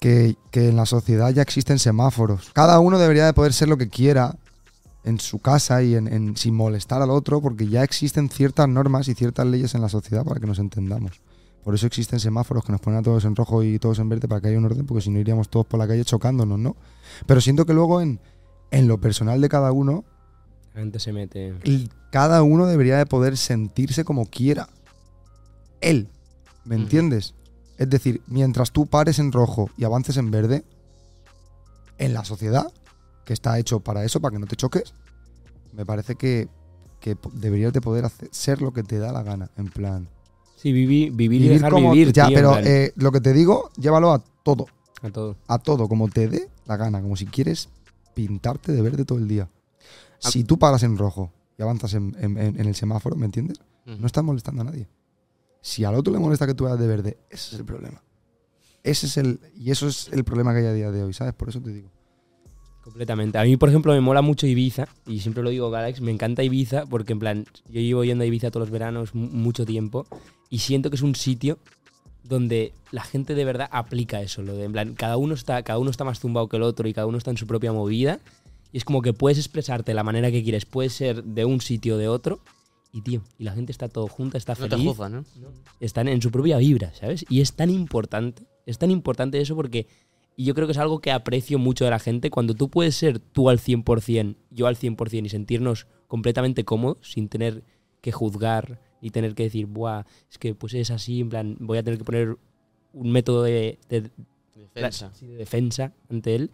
[0.00, 2.50] que, que en la sociedad ya existen semáforos.
[2.54, 4.36] Cada uno debería de poder ser lo que quiera
[5.08, 9.08] en su casa y en, en- sin molestar al otro, porque ya existen ciertas normas
[9.08, 11.20] y ciertas leyes en la sociedad para que nos entendamos.
[11.64, 14.26] Por eso existen semáforos que nos ponen a todos en rojo y todos en verde
[14.28, 16.76] para que haya un orden, porque si no iríamos todos por la calle chocándonos, ¿no?
[17.26, 18.20] Pero siento que luego en,
[18.70, 20.04] en lo personal de cada uno,
[20.74, 21.54] La gente se mete.
[22.10, 24.68] cada uno debería de poder sentirse como quiera.
[25.80, 26.08] Él,
[26.64, 27.34] ¿me entiendes?
[27.76, 30.64] Es decir, mientras tú pares en rojo y avances en verde,
[31.98, 32.72] en la sociedad,
[33.28, 34.94] que está hecho para eso, para que no te choques,
[35.74, 36.48] me parece que,
[36.98, 40.08] que deberías de poder hacer, ser lo que te da la gana, en plan.
[40.56, 41.90] Sí, vivi- vivir, y Vivir dejar como...
[41.92, 44.64] vivir, ya, tío, pero eh, lo que te digo, llévalo a todo,
[45.02, 45.36] a todo.
[45.46, 47.68] a todo, como te dé la gana, como si quieres
[48.14, 49.50] pintarte de verde todo el día.
[50.18, 53.60] Si tú paras en rojo y avanzas en, en- en- en el semáforo, ¿me entiendes?
[53.84, 54.88] No estás molestando a nadie.
[55.60, 58.02] Si al otro le molesta que tú vayas de verde, ese es el problema.
[58.82, 59.38] Ese es el.
[59.54, 61.34] Y eso es el problema que hay a día de hoy, ¿sabes?
[61.34, 61.90] Por eso te digo.
[62.88, 63.36] Completamente.
[63.38, 66.42] A mí, por ejemplo, me mola mucho Ibiza, y siempre lo digo, Galax, me encanta
[66.42, 70.06] Ibiza, porque en plan, yo llevo yendo a Ibiza todos los veranos mu- mucho tiempo,
[70.48, 71.58] y siento que es un sitio
[72.24, 75.78] donde la gente de verdad aplica eso, lo de en plan, cada uno está, cada
[75.78, 78.20] uno está más zumbado que el otro y cada uno está en su propia movida,
[78.72, 81.60] y es como que puedes expresarte de la manera que quieres, puedes ser de un
[81.60, 82.40] sitio o de otro,
[82.92, 85.24] y tío, y la gente está todo junta, está No te feliz juzgan, ¿no?
[85.80, 87.24] están en su propia vibra, ¿sabes?
[87.28, 89.86] Y es tan importante, es tan importante eso porque
[90.40, 92.94] y yo creo que es algo que aprecio mucho de la gente, cuando tú puedes
[92.94, 97.64] ser tú al 100%, yo al 100% y sentirnos completamente cómodos sin tener
[98.00, 101.78] que juzgar ni tener que decir, buah, es que pues es así, en plan, voy
[101.78, 102.36] a tener que poner
[102.92, 104.10] un método de, de-
[104.54, 105.10] Defensa.
[105.12, 106.50] sí, de defensa ante él.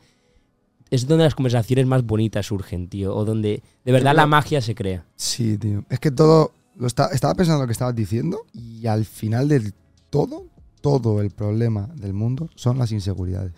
[0.90, 4.60] Es donde las conversaciones más bonitas surgen, tío, o donde de verdad creo- la magia
[4.62, 5.04] se crea.
[5.16, 5.84] Sí, tío.
[5.90, 6.52] Es que todo.
[6.76, 9.74] Lo está, estaba pensando lo que estabas diciendo y al final del
[10.10, 10.46] todo,
[10.80, 13.52] todo el problema del mundo son las inseguridades.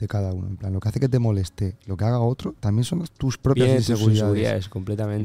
[0.00, 0.48] De cada uno.
[0.48, 3.36] En plan, lo que hace que te moleste, lo que haga otro, también son tus
[3.36, 4.16] propias tus inseguridades.
[4.16, 4.68] inseguridades,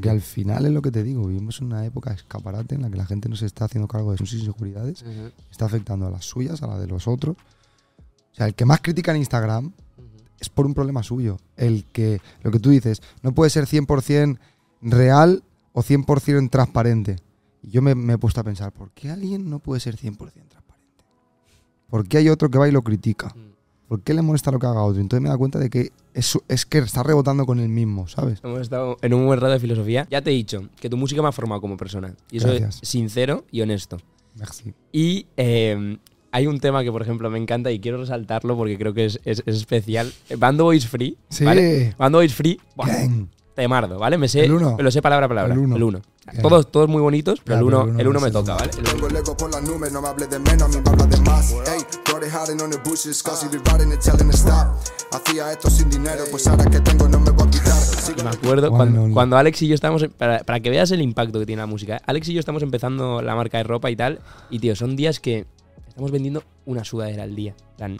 [0.01, 2.89] Que al final es lo que te digo, vivimos en una época escaparate en la
[2.89, 5.03] que la gente no se está haciendo cargo de sus inseguridades,
[5.49, 7.37] está afectando a las suyas, a la de los otros.
[7.37, 9.71] O sea, el que más critica en Instagram
[10.39, 11.37] es por un problema suyo.
[11.55, 14.37] El que, lo que tú dices, no puede ser 100%
[14.81, 17.15] real o 100% transparente.
[17.63, 20.17] Y yo me, me he puesto a pensar, ¿por qué alguien no puede ser 100%
[20.17, 21.03] transparente?
[21.89, 23.33] ¿Por qué hay otro que va y lo critica?
[23.87, 24.99] ¿Por qué le molesta lo que haga otro?
[24.99, 28.39] Entonces me da cuenta de que es, es que está rebotando con el mismo, ¿sabes?
[28.43, 30.07] Hemos estado en un buen rato de filosofía.
[30.09, 32.15] Ya te he dicho que tu música me ha formado como persona.
[32.31, 32.79] Y eso Gracias.
[32.81, 33.97] es sincero y honesto.
[34.35, 34.73] Merci.
[34.91, 35.97] Y eh,
[36.31, 39.19] hay un tema que, por ejemplo, me encanta y quiero resaltarlo porque creo que es,
[39.23, 40.11] es- es especial.
[40.37, 41.17] Bando Boys Free.
[41.29, 41.45] Sí.
[41.45, 41.93] ¿vale?
[41.97, 42.59] Bando Boys Free.
[42.75, 42.87] buah,
[43.53, 44.17] temardo, ¿vale?
[44.17, 44.75] Me sé, El uno.
[44.75, 45.53] me lo sé palabra a palabra.
[45.53, 45.75] El uno.
[45.77, 46.01] El uno.
[46.41, 48.55] Todos, todos muy bonitos, pero el uno, el uno el uno es me toca.
[48.55, 48.71] ¿vale?
[48.71, 48.89] El uno.
[48.91, 51.09] Tengo el ego por las nubes, no me hables de menos, a mí me hablas
[51.09, 51.51] de más.
[51.51, 54.75] Ey, Brody hiding on the bushes, cause he be riding and telling the stop.
[55.11, 57.73] Hacía esto sin dinero, pues ahora que tengo no me voy a quitar.
[57.73, 60.07] Sigo Y me acuerdo cuando, cuando Alex y yo estábamos.
[60.17, 61.97] Para, para que veas el impacto que tiene la música.
[61.97, 62.01] ¿eh?
[62.07, 64.19] Alex y yo estamos empezando la marca de ropa y tal.
[64.49, 65.45] Y tío, son días que
[65.87, 67.55] estamos vendiendo una sudadera al día.
[67.77, 67.97] plan,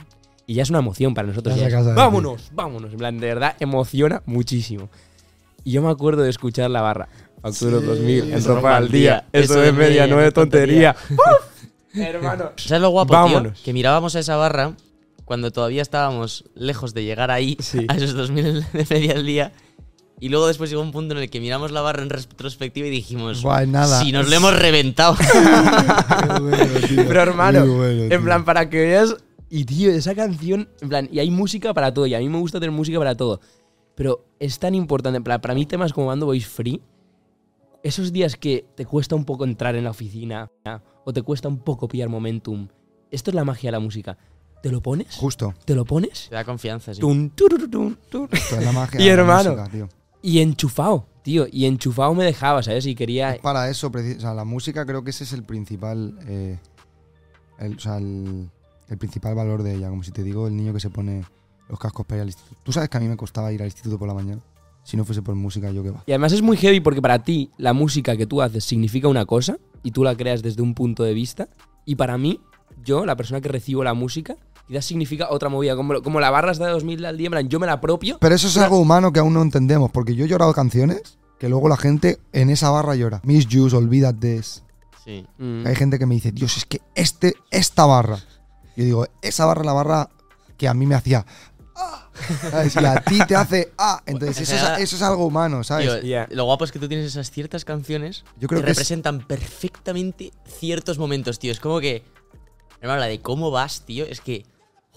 [0.47, 1.55] y ya es una emoción para nosotros.
[1.55, 2.91] Ya ya es, vámonos, vámonos.
[2.91, 4.89] En plan, de verdad, emociona muchísimo.
[5.63, 7.07] Y yo me acuerdo de escuchar la barra.
[7.51, 9.25] Facturo Sí, 2000 en ropa al día.
[9.31, 10.95] Eso de media no es tontería.
[11.93, 12.51] Hermano.
[12.57, 13.53] ¿Sabes lo guapo, Vámonos.
[13.53, 13.63] tío?
[13.63, 14.73] Que mirábamos a esa barra
[15.25, 17.85] cuando todavía estábamos lejos de llegar ahí, Sí.
[17.87, 19.51] a esos 2000 de media al día.
[20.19, 22.89] Y luego después llegó un punto en el que miramos la barra en retrospectiva y
[22.89, 24.01] dijimos, es nada.
[24.01, 25.15] si nos lo hemos reventado.
[26.39, 27.05] Bueno, tío.
[27.07, 29.15] Pero hermano, bueno, en plan, para que veas.
[29.49, 32.39] Y tío, esa canción, en plan, y hay música para todo, y a mí me
[32.39, 33.39] gusta tener música para todo.
[33.95, 36.81] Pero es tan importante, plan, para mí temas como Bando Boys Free,
[37.85, 40.81] esos días que te cuesta un poco entrar en la oficina, ¿no?
[41.05, 42.67] o te cuesta un poco pillar momentum,
[43.11, 44.17] esto es la magia de la música.
[44.63, 45.15] ¿Te lo pones?
[45.17, 45.53] Justo.
[45.65, 46.27] ¿Te lo pones?
[46.29, 46.99] Te da confianza, sí.
[46.99, 48.27] Tun, tururutun, tun.
[48.31, 49.51] Esto es la magia Y de la hermano.
[49.51, 49.89] música, tío.
[50.23, 51.45] Y enchufado, tío.
[51.51, 52.87] Y enchufado me dejaba, ¿sabes?
[52.87, 53.35] Y quería.
[53.35, 56.57] Es para eso, o sea, la música creo que ese es el principal, eh,
[57.59, 58.49] el, o sea, el,
[58.89, 59.89] el principal valor de ella.
[59.89, 61.23] Como si te digo, el niño que se pone
[61.69, 62.59] los cascos para ir al instituto.
[62.63, 64.41] Tú sabes que a mí me costaba ir al instituto por la mañana.
[64.85, 66.03] Si no fuese por música, yo qué va.
[66.05, 69.25] Y además es muy heavy porque para ti la música que tú haces significa una
[69.25, 71.49] cosa y tú la creas desde un punto de vista.
[71.85, 72.39] Y para mí,
[72.83, 75.75] yo, la persona que recibo la música, quizás significa otra movida.
[75.75, 78.19] Como, como la barra está de 2000 al día, en plan, yo me la apropio.
[78.21, 81.49] Pero eso es algo humano que aún no entendemos, porque yo he llorado canciones que
[81.49, 83.21] luego la gente en esa barra llora.
[83.23, 84.43] Miss Juice, olvídate.
[85.03, 85.25] Sí.
[85.39, 85.65] Mm.
[85.65, 88.19] Hay gente que me dice, Dios, es que este, esta barra.
[88.77, 90.09] Yo digo, esa barra es la barra
[90.57, 91.25] que a mí me hacía.
[91.75, 92.07] "Ah",
[92.49, 92.75] ¿sabes?
[92.75, 93.73] Y a ti te hace.
[93.77, 96.01] Ah, entonces eso es, eso es algo humano, ¿sabes?
[96.01, 96.27] Tío, Ya.
[96.31, 99.19] Lo guapo es que tú tienes esas ciertas canciones Yo creo que, que es- representan
[99.25, 101.51] perfectamente ciertos momentos, tío.
[101.51, 102.03] Es como que.
[102.81, 104.45] Hermano, la de cómo vas, tío, es que.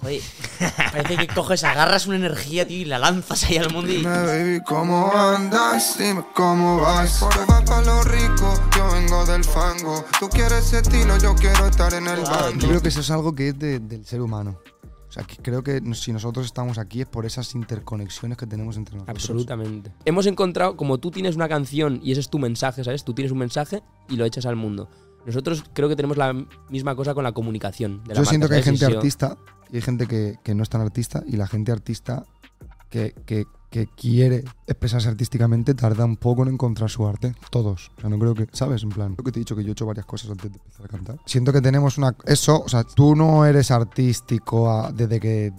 [0.00, 0.20] Joder,
[0.92, 3.96] parece que coges, agarras una energía, tío, y la lanzas ahí al mundo y.
[3.96, 5.96] Dime, baby, ¿cómo andas?
[5.98, 7.18] Dime cómo vas.
[7.18, 10.04] Por va pa' lo rico, yo vengo del fango.
[10.20, 12.68] Tú quieres ese estilo, yo quiero estar en el Yo bando.
[12.68, 14.60] creo que eso es algo que es de- del ser humano.
[15.18, 18.76] O sea, que creo que si nosotros estamos aquí es por esas interconexiones que tenemos
[18.76, 19.16] entre nosotros.
[19.16, 19.92] Absolutamente.
[20.04, 23.02] Hemos encontrado, como tú tienes una canción y ese es tu mensaje, ¿sabes?
[23.04, 24.88] Tú tienes un mensaje y lo echas al mundo.
[25.26, 26.32] Nosotros creo que tenemos la
[26.70, 28.02] misma cosa con la comunicación.
[28.04, 29.36] De la Yo marca, siento que hay gente artista
[29.70, 32.24] y hay gente que, que no es tan artista y la gente artista
[32.88, 37.34] que, que- que quiere expresarse artísticamente tarda un poco en encontrar su arte.
[37.50, 37.90] Todos.
[37.98, 38.82] O sea, no creo que, ¿sabes?
[38.82, 40.58] En plan, creo que te he dicho que yo he hecho varias cosas antes de
[40.58, 41.16] empezar a cantar.
[41.26, 42.14] Siento que tenemos una...
[42.24, 45.52] Eso, o sea, tú no eres artístico a- desde que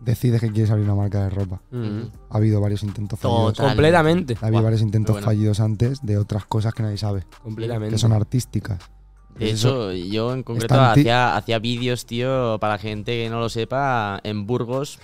[0.00, 1.60] decides que quieres abrir una marca de ropa.
[1.70, 2.00] Mm.
[2.30, 3.54] Ha habido varios intentos fallidos.
[3.54, 3.66] Total.
[3.72, 4.36] Completamente.
[4.40, 5.24] Ha habido varios intentos bueno.
[5.26, 7.94] fallidos antes de otras cosas que nadie sabe, Completamente.
[7.94, 8.78] que son artísticas.
[9.38, 13.38] De Eso- hecho, yo en concreto hacía, hacía vídeos, tío, para la gente que no
[13.38, 14.98] lo sepa, en Burgos,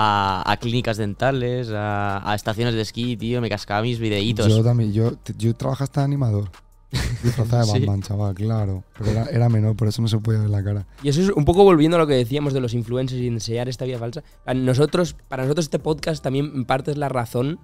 [0.00, 4.46] a, a clínicas dentales, a, a estaciones de esquí, tío, me cascaba mis videitos.
[4.46, 6.50] Yo también, yo, yo trabajé hasta de animador.
[7.24, 7.78] Disfrazada de Sí.
[7.80, 8.84] Batman, chaval, claro.
[8.96, 10.86] Pero era, era menor, por eso no se podía ver la cara.
[11.02, 13.68] Y eso es un poco volviendo a lo que decíamos de los influencers y enseñar
[13.68, 14.22] esta vida falsa.
[14.54, 17.58] Nosotros, para nosotros este podcast también en parte es la razón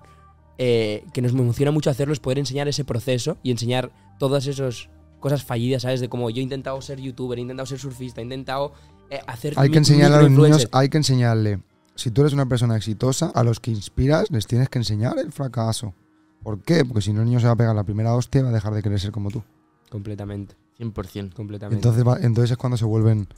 [0.59, 4.89] eh, que nos emociona mucho hacerlo, es poder enseñar ese proceso y enseñar todas esas
[5.21, 6.01] cosas fallidas, ¿sabes?
[6.01, 8.73] De como yo he intentado ser youtuber, he intentado ser surfista, he intentado
[9.09, 11.61] eh, hacer Hay que enseñarle a los niños, hay que enseñarle.
[11.97, 15.33] Si tú eres una persona exitosa, a los que inspiras les tienes que enseñar el
[15.33, 15.95] fracaso.
[16.43, 16.85] ¿Por qué?
[16.85, 18.53] Porque si no el niño se va a pegar la primera hostia y va a
[18.53, 19.43] dejar de querer ser como tú.
[19.91, 21.33] Completamente, 100%.
[21.35, 21.77] completamente.
[21.77, 23.29] Entonces, va- entonces es cuando se vuelven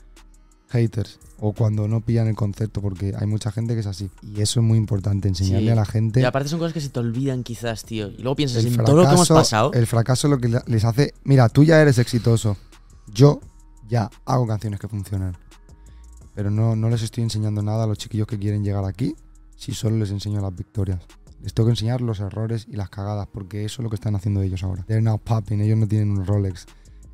[0.69, 4.09] haters o cuando no pillan el concepto, porque hay mucha gente que es así.
[4.21, 5.69] Y eso es muy importante, enseñarle Sí.
[5.71, 8.07] a la gente Y aparte son cosas que se te olvidan quizás, tío.
[8.09, 9.73] Y luego piensas el en todo lo que hemos fracaso, pasado.
[9.73, 11.13] el fracaso es lo que le- les hace.
[11.23, 12.57] Mira, tú ya eres exitoso.
[13.13, 13.39] Yo
[13.87, 15.37] ya hago canciones que funcionan.
[16.37, 19.15] Pero no, no les estoy enseñando nada a los chiquillos que quieren llegar aquí,
[19.55, 20.99] si solo les enseño las victorias.
[21.41, 24.15] Les tengo que enseñar los errores y las cagadas, porque eso es lo que están
[24.15, 24.83] haciendo ellos ahora.
[24.83, 26.67] They're now popping, ellos no tienen un Rolex.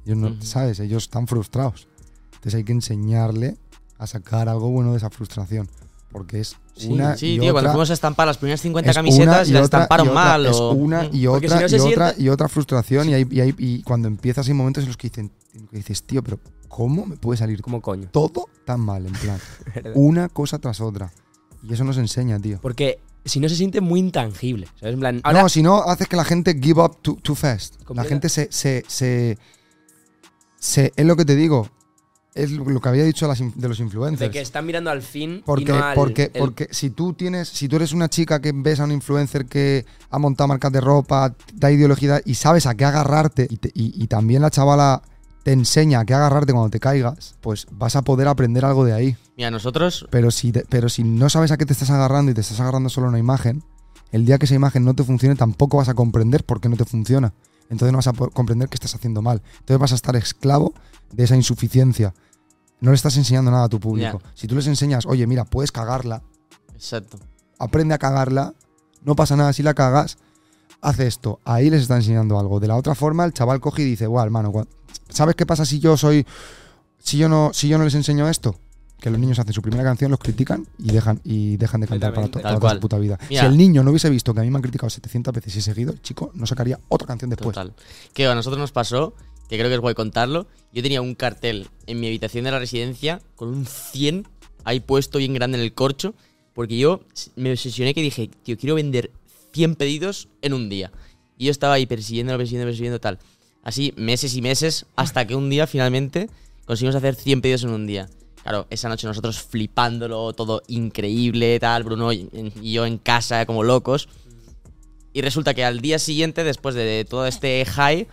[0.06, 0.42] Ellos no, Ujú.
[0.42, 0.82] ¿sabes?
[0.82, 1.88] Ellos están frustrados.
[2.34, 3.56] Entonces hay que enseñarle
[3.98, 5.70] a sacar algo bueno de esa frustración,
[6.12, 8.92] porque es Sí, una sí y tío, cuando otra- fuimos a estampar las primeras 50
[8.92, 10.46] es camisetas y las otra estamparon y otra, mal.
[10.48, 13.28] Es o- una y otra si no se y otra y otra frustración y, hay,
[13.32, 15.32] y, hay- y cuando empiezas hay momentos en los que, dicen,
[15.72, 16.40] que dices, tío, pero
[16.76, 17.62] ¿cómo me puede salir
[18.12, 19.06] todo tan mal?
[19.06, 19.40] En plan,
[19.96, 21.12] una cosa tras otra.
[21.62, 22.60] Y eso nos enseña, tío.
[22.62, 24.68] Porque si no se siente muy intangible.
[24.80, 24.96] ¿Sabes?
[24.96, 27.80] En plan, ahora no, si no, haces que la gente give up too, too fast.
[27.80, 29.38] La Completa- gente se, se, se,
[30.60, 31.70] se- Es lo que te digo.
[32.36, 34.20] Es lo lo que había dicho de, las in- de los influencers.
[34.20, 37.14] de que están mirando al fin y Porque, no al- porque, el- porque si tú
[37.14, 40.72] tienes, si tú eres una chica que ves a un influencer que ha montado marcas
[40.72, 44.50] de ropa, da ideología y sabes a qué agarrarte, y, te- y- y también la
[44.50, 45.04] chavala
[45.44, 48.94] te enseña a qué agarrarte cuando te caigas, pues vas a poder aprender algo de
[48.94, 49.18] ahí.
[49.36, 52.34] Mira, nosotros Pero si, te- pero si no sabes a qué te estás agarrando y
[52.34, 53.64] te estás agarrando solo a una imagen,
[54.12, 56.78] el día que esa imagen no te funcione tampoco vas a comprender por qué no
[56.78, 57.34] te funciona.
[57.70, 59.42] Entonces no vas a comprender qué estás haciendo mal.
[59.60, 60.74] Entonces vas a estar esclavo
[61.12, 62.14] de esa insuficiencia.
[62.80, 64.22] No le estás enseñando nada a tu público.
[64.36, 66.22] Si tú les enseñas, oye, mira, puedes cagarla,
[66.76, 67.18] Exacto.
[67.60, 68.54] aprende a cagarla,
[69.04, 70.18] no pasa nada si la cagas,
[70.82, 71.40] haz esto.
[71.46, 72.60] Ahí les está enseñando algo.
[72.60, 74.52] De la otra forma, el chaval coge y dice, bueno, hermano,
[75.10, 76.26] ¿sabes qué pasa si yo soy.
[77.00, 78.58] Si yo no, si yo no les enseño esto?
[79.00, 82.14] Que los niños hacen su primera canción, los critican y dejan, y dejan de cantar
[82.14, 83.20] para, to- toda su puta vida.
[83.30, 83.42] Mira.
[83.42, 85.62] Si el niño no hubiese visto que a mí me han criticado 700 veces y
[85.62, 87.54] seguido, el chico no sacaría otra canción después.
[87.54, 87.74] Total.
[88.14, 89.14] Que a nosotros nos pasó,
[89.50, 90.48] que creo que es guay contarlo.
[90.72, 94.26] Yo tenía un cartel en mi habitación de la residencia con un 100
[94.64, 96.16] ahí puesto bien grande en el corcho.
[96.54, 97.02] Porque yo
[97.36, 99.12] me obsesioné que dije, tío, quiero vender
[99.52, 100.92] 100 pedidos en un día.
[101.38, 103.20] Y yo estaba ahí persiguiendo, persiguiendo, persiguiendo, tal.
[103.64, 106.30] Así, meses y meses, hasta que un día finalmente
[106.66, 108.10] conseguimos hacer 100 pedidos en un día.
[108.44, 112.30] Claro, esa noche nosotros flipándolo, todo increíble, tal, Bruno y
[112.74, 114.10] yo en casa como locos.
[115.14, 118.08] Y resulta que al día siguiente, después de todo este high,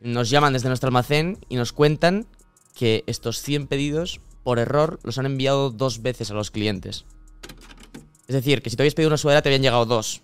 [0.00, 2.26] nos llaman desde nuestro almacén y nos cuentan
[2.74, 7.04] que estos 100 pedidos, por error, los han enviado dos veces a los clientes.
[8.26, 10.22] Es decir, que si te habías pedido una sudadera, te habían llegado dos.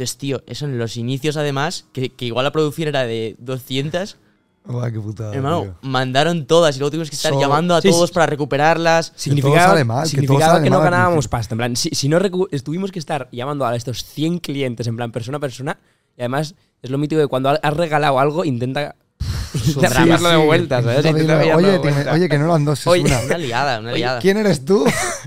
[0.00, 4.16] Entonces, tío, eso en los inicios, además, que, que igual la producción era de 200,
[4.64, 5.74] Buah, qué putada, hermano, tío.
[5.82, 8.14] mandaron todas y luego tuvimos que estar So- llamando a Sí, todos sí.
[8.14, 9.12] para recuperarlas.
[9.14, 11.54] significaba, sale mal, que todo significaba que no mal ganábamos pasta.
[11.54, 12.18] En plan, si, si no
[12.64, 15.78] tuvimos que estar llamando a estos 100 clientes, en plan, persona a persona,
[16.16, 18.96] y además es lo mítico de cuando has regalado algo, intenta
[19.52, 22.12] Sí, darlo de vuelta, Oye, vuelta.
[22.12, 23.20] oye, que no eran dos, es Oye, una.
[23.20, 24.20] Una liada, una Oye, liada.
[24.20, 24.82] ¿Quién eres tú?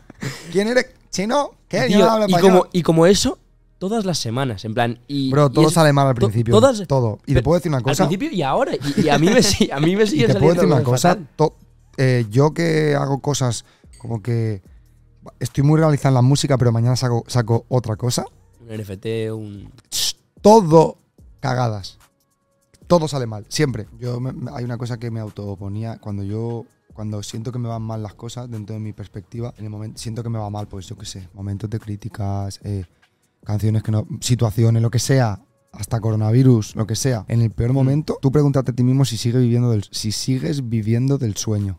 [0.52, 0.88] ¿Quién eres?
[1.12, 1.52] ¿Chino?
[1.68, 1.90] ¿Qué?
[1.92, 3.38] Yo no hablo y, como, y como eso,
[3.90, 5.00] todas las semanas, en plan.
[5.08, 6.54] Y, Bro, y todo es- sale mal al to- principio.
[6.54, 7.20] todas- todo.
[7.26, 8.04] Y te puedo decir una cosa.
[8.04, 8.72] Al principio y ahora.
[8.76, 10.82] Y, y a mí me, si- a mí me Y sigue te puedo decir una
[10.84, 11.18] cosa.
[11.36, 11.56] to-
[11.98, 13.66] eh, yo que hago cosas
[13.98, 14.62] como que
[15.40, 18.26] estoy muy realizado en la música, pero mañana saco, saco otra cosa.
[18.62, 19.70] Un NFT, un.
[20.42, 20.98] Todo
[21.40, 21.98] cagadas.
[22.88, 23.88] Todo sale mal, siempre.
[24.00, 27.82] Yo me- hay una cosa que me autoponía cuando yo cuando siento que me van
[27.82, 30.68] mal las cosas dentro de mi perspectiva, en el momento siento que me va mal,
[30.68, 32.86] pues yo qué sé, momentos de críticas, eh,
[33.44, 35.40] canciones que no, situaciones, lo que sea,
[35.72, 37.26] hasta coronavirus, lo que sea.
[37.28, 40.70] En el peor momento, tú pregúntate a ti mismo si sigue viviendo del, si sigues
[40.70, 41.78] viviendo del sueño.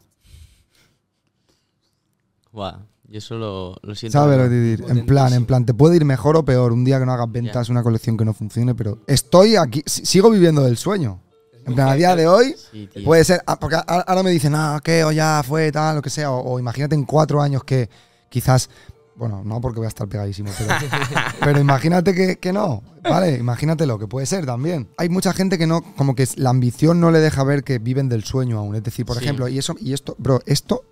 [2.53, 4.18] Buah, yo eso lo, lo siento.
[4.18, 4.88] ¿Sabes lo que te digo?
[4.88, 7.31] En plan, en plan, te puede ir mejor o peor un día que no hagas
[7.31, 11.20] ventas, una colección que no funcione, pero estoy aquí, si- sigo viviendo del sueño.
[11.66, 13.05] En plan, a día de hoy Sí, tío.
[13.05, 15.03] puede ser, ah, porque a- ahora me dicen, ah, ¿qué?
[15.03, 16.31] O ya fue, tal, lo que sea.
[16.31, 17.88] O, o imagínate en cuatro años que
[18.29, 18.68] quizás,
[19.16, 20.70] bueno, no porque voy a estar pegadísimo, pero,
[21.40, 23.37] pero imagínate que, que no, ¿vale?
[23.37, 24.88] Imagínatelo, que puede ser también.
[24.98, 28.09] Hay mucha gente que no, como que la ambición no le deja ver que viven
[28.09, 28.74] del sueño aún.
[28.74, 29.24] Es decir, por Sí.
[29.24, 30.83] ejemplo, y eso, y esto, bro, esto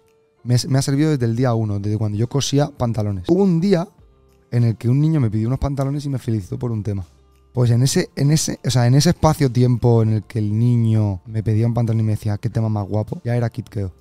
[0.45, 3.25] me, me ha servido desde el día uno, desde cuando yo cosía pantalones.
[3.29, 3.89] Hubo un día
[4.51, 7.07] en el que un niño me pidió unos pantalones y me felicitó por un tema.
[7.55, 11.21] Pues en ese, en ese, o sea, en ese espacio-tiempo en el que el niño
[11.27, 13.93] me pedía un pantalón y me decía qué tema más guapo, ya era Kid Keo.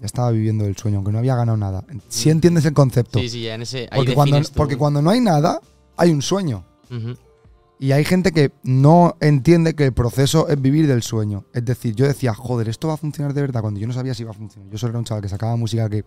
[0.00, 1.84] Ya estaba viviendo el sueño, aunque no había ganado nada.
[2.08, 3.18] Si entiendes el concepto.
[3.18, 3.80] Sí, sí, ya en ese.
[3.90, 4.48] ahí porque, cuando, tú.
[4.54, 5.60] porque cuando no hay nada,
[5.96, 6.64] hay un sueño.
[7.78, 11.44] Y hay gente que no entiende que el proceso es vivir del sueño.
[11.52, 14.14] Es decir, yo decía, joder, esto va a funcionar de verdad cuando yo no sabía
[14.14, 14.70] si iba a funcionar.
[14.70, 16.04] Yo solo era un chaval que sacaba música que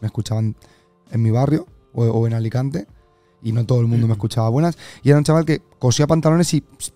[0.00, 0.56] me escuchaban
[1.10, 2.86] en mi barrio o, o en Alicante
[3.42, 4.78] y no todo el mundo me escuchaba buenas.
[5.02, 6.92] Y era un chaval que cosía pantalones y pss,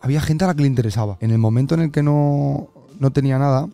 [0.00, 1.16] había gente a la que le interesaba.
[1.20, 3.68] En el momento en el que no, no tenía nada,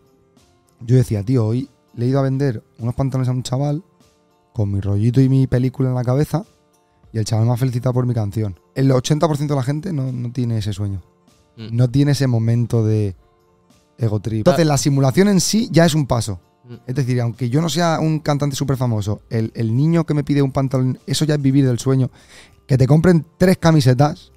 [0.85, 3.83] yo decía, tío, hoy le he ido a vender unos pantalones a un chaval
[4.53, 6.43] con mi rollito y mi película en la cabeza
[7.13, 8.59] y el chaval me ha felicitado por mi canción.
[8.75, 11.01] El 80% de la gente no, no tiene ese sueño.
[11.57, 11.75] Mm.
[11.75, 13.15] No tiene ese momento de
[13.97, 14.39] ego trip.
[14.39, 16.39] Entonces, la simulación en sí ya es un paso.
[16.63, 16.75] Mm.
[16.87, 20.23] Es decir, aunque yo no sea un cantante súper famoso, el, el niño que me
[20.23, 22.09] pide un pantalón, eso ya es vivir del sueño.
[22.65, 24.31] Que te compren tres camisetas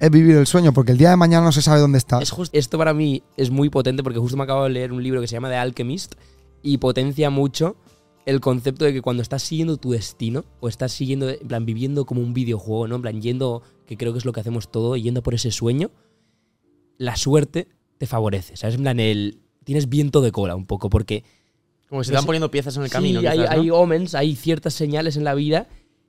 [0.00, 2.22] es vivir el sueño, porque el día de mañana no se sabe dónde estás.
[2.22, 5.02] Es just- esto para mí es muy potente porque justo me acabo de leer un
[5.02, 6.14] libro que se llama The Alchemist
[6.62, 7.76] y potencia mucho
[8.26, 12.04] el concepto de que cuando estás siguiendo tu destino o estás siguiendo, en plan, viviendo
[12.04, 12.96] como un videojuego, ¿no?
[12.96, 15.90] En plan, yendo, que creo que es lo que hacemos todo, yendo por ese sueño,
[16.98, 18.74] la suerte te favorece, ¿sabes?
[18.76, 21.24] En plan, el, tienes viento de cola un poco porque
[21.88, 23.20] Como que se te van poniendo piezas en el sí, camino.
[23.28, 23.46] hay, ¿no?
[23.48, 25.66] hay omens, hay ciertas señales en la vida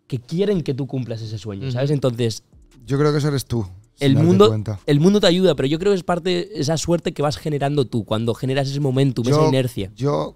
[0.08, 1.72] que quieren que tú cumplas ese sueño.
[1.72, 1.90] ¿sabes?
[1.92, 2.44] Entonces,
[2.86, 3.66] Yo creo que eso eres tú.
[4.00, 7.14] El mundo, el mundo te ayuda, pero yo creo que es parte de esa suerte
[7.14, 9.92] que vas generando tú cuando generas ese momentum, esa Yo- inercia.
[9.96, 10.36] Yo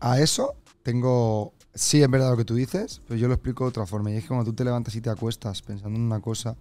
[0.00, 1.52] a eso tengo.
[1.74, 4.10] Sí, es verdad lo que tú dices, pero yo lo explico de otra forma.
[4.10, 6.56] Y es que cuando tú te levantas y te acuestas pensando en una cosa,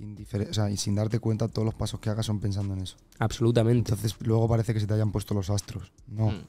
[0.00, 2.96] o sea, y sin darte cuenta, todos los pasos que hagas son pensando en eso.
[3.18, 3.92] Absolutamente.
[3.92, 5.92] Entonces luego parece que se te hayan puesto los astros.
[6.06, 6.30] No.
[6.30, 6.40] Mm.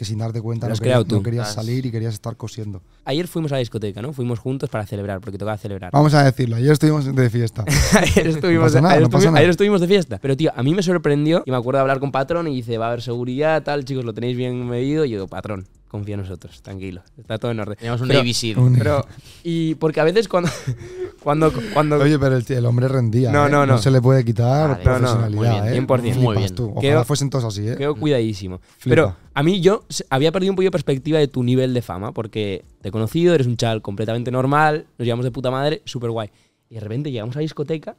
[0.00, 2.80] Que sin darte cuenta no, querías, no querías salir y querías estar cosiendo.
[3.04, 4.14] Ayer fuimos a la discoteca, ¿no?
[4.14, 5.90] Fuimos juntos para celebrar, porque tocaba celebrar.
[5.92, 7.66] Vamos a decirlo, ayer estuvimos de fiesta.
[8.00, 9.38] ayer, estuvimos, pasa nada, ayer, no estuvimos- nada.
[9.40, 10.18] ayer estuvimos de fiesta.
[10.22, 12.78] Pero, tío, a mí me sorprendió y me acuerdo de hablar con patrón y dice,
[12.78, 15.04] va a haber seguridad, tal, chicos, lo tenéis bien medido.
[15.04, 17.76] Y yo digo, patrón, confía en nosotros, tranquilo, está todo en orden.
[17.76, 18.62] Teníamos un Pero-.
[18.62, 19.04] Un- Pero,
[19.42, 20.48] y porque a veces cuando.
[21.22, 23.30] cuando, cuando Oye, pero el, el hombre rendía.
[23.32, 23.50] No, ¿eh?
[23.50, 23.76] no, no.
[23.78, 25.36] se le puede quitar Vale, no, no, profesionalidad.
[25.62, 25.86] muy bien, ¿eh?
[25.86, 26.00] 100%.
[26.00, 26.54] Flipas Muy bien.
[26.54, 26.64] tú.
[26.70, 27.76] Ojalá Quedo- fuesen todos así, ¿eh?
[27.76, 28.60] Quedo cuidadísimo.
[28.78, 28.94] Flipa.
[28.94, 32.12] Pero a mí yo había perdido un poco de perspectiva de tu nivel de fama,
[32.12, 36.10] porque te he conocido, eres un chaval completamente normal, nos llevamos de puta madre, súper
[36.10, 36.30] guay.
[36.70, 37.96] Y de repente llegamos a la discoteca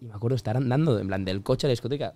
[0.00, 2.12] y me acuerdo estar andando, en plan, del coche a la discoteca,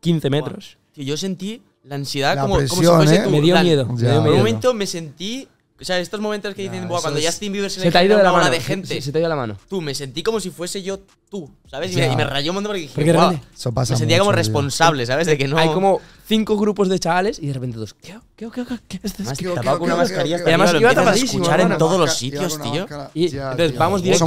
[0.00, 0.78] 15 metros.
[0.92, 3.26] Tío, yo sentí la ansiedad La como, como si fuese ¿eh?
[3.28, 3.92] Me dio miedo, Ya.
[3.94, 4.36] me dio En un miedo.
[4.38, 5.48] momento me sentí.
[5.80, 7.86] O sea, estos momentos que dicen, Ya, "Buah, eso cuando es- Justin Bieber se, Se
[7.86, 8.50] le te ha ido de la mano.
[8.50, 8.86] de gente.
[8.86, 9.56] Se, se te ha ido la mano.
[9.66, 11.90] Tú, me sentí como si fuese yo tú, ¿sabes?
[11.92, 12.08] Y Ya.
[12.08, 14.36] me, y me rayó un montón porque dije, Porque Eso pasa me sentía como tío.
[14.36, 15.26] responsable, ¿sabes?
[15.26, 15.56] De que no.
[15.56, 18.18] Hay como cinco grupos de chavales y de repente todos, ¿qué?
[18.36, 18.50] ¿Qué?
[18.54, 18.62] ¿Qué?
[18.66, 18.76] ¿Qué?
[18.88, 18.98] ¿Qué?
[18.98, 19.08] ¿Qué?
[19.08, 22.86] Además, tapado con una mascarilla Y iba a escuchar en todos los sitios, tío.
[23.14, 24.26] Y Ya, entonces vamos directo,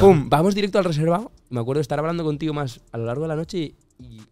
[0.00, 1.30] pum, vamos directo al reservado.
[1.50, 3.74] Me acuerdo de estar hablando contigo más a lo largo de la noche y,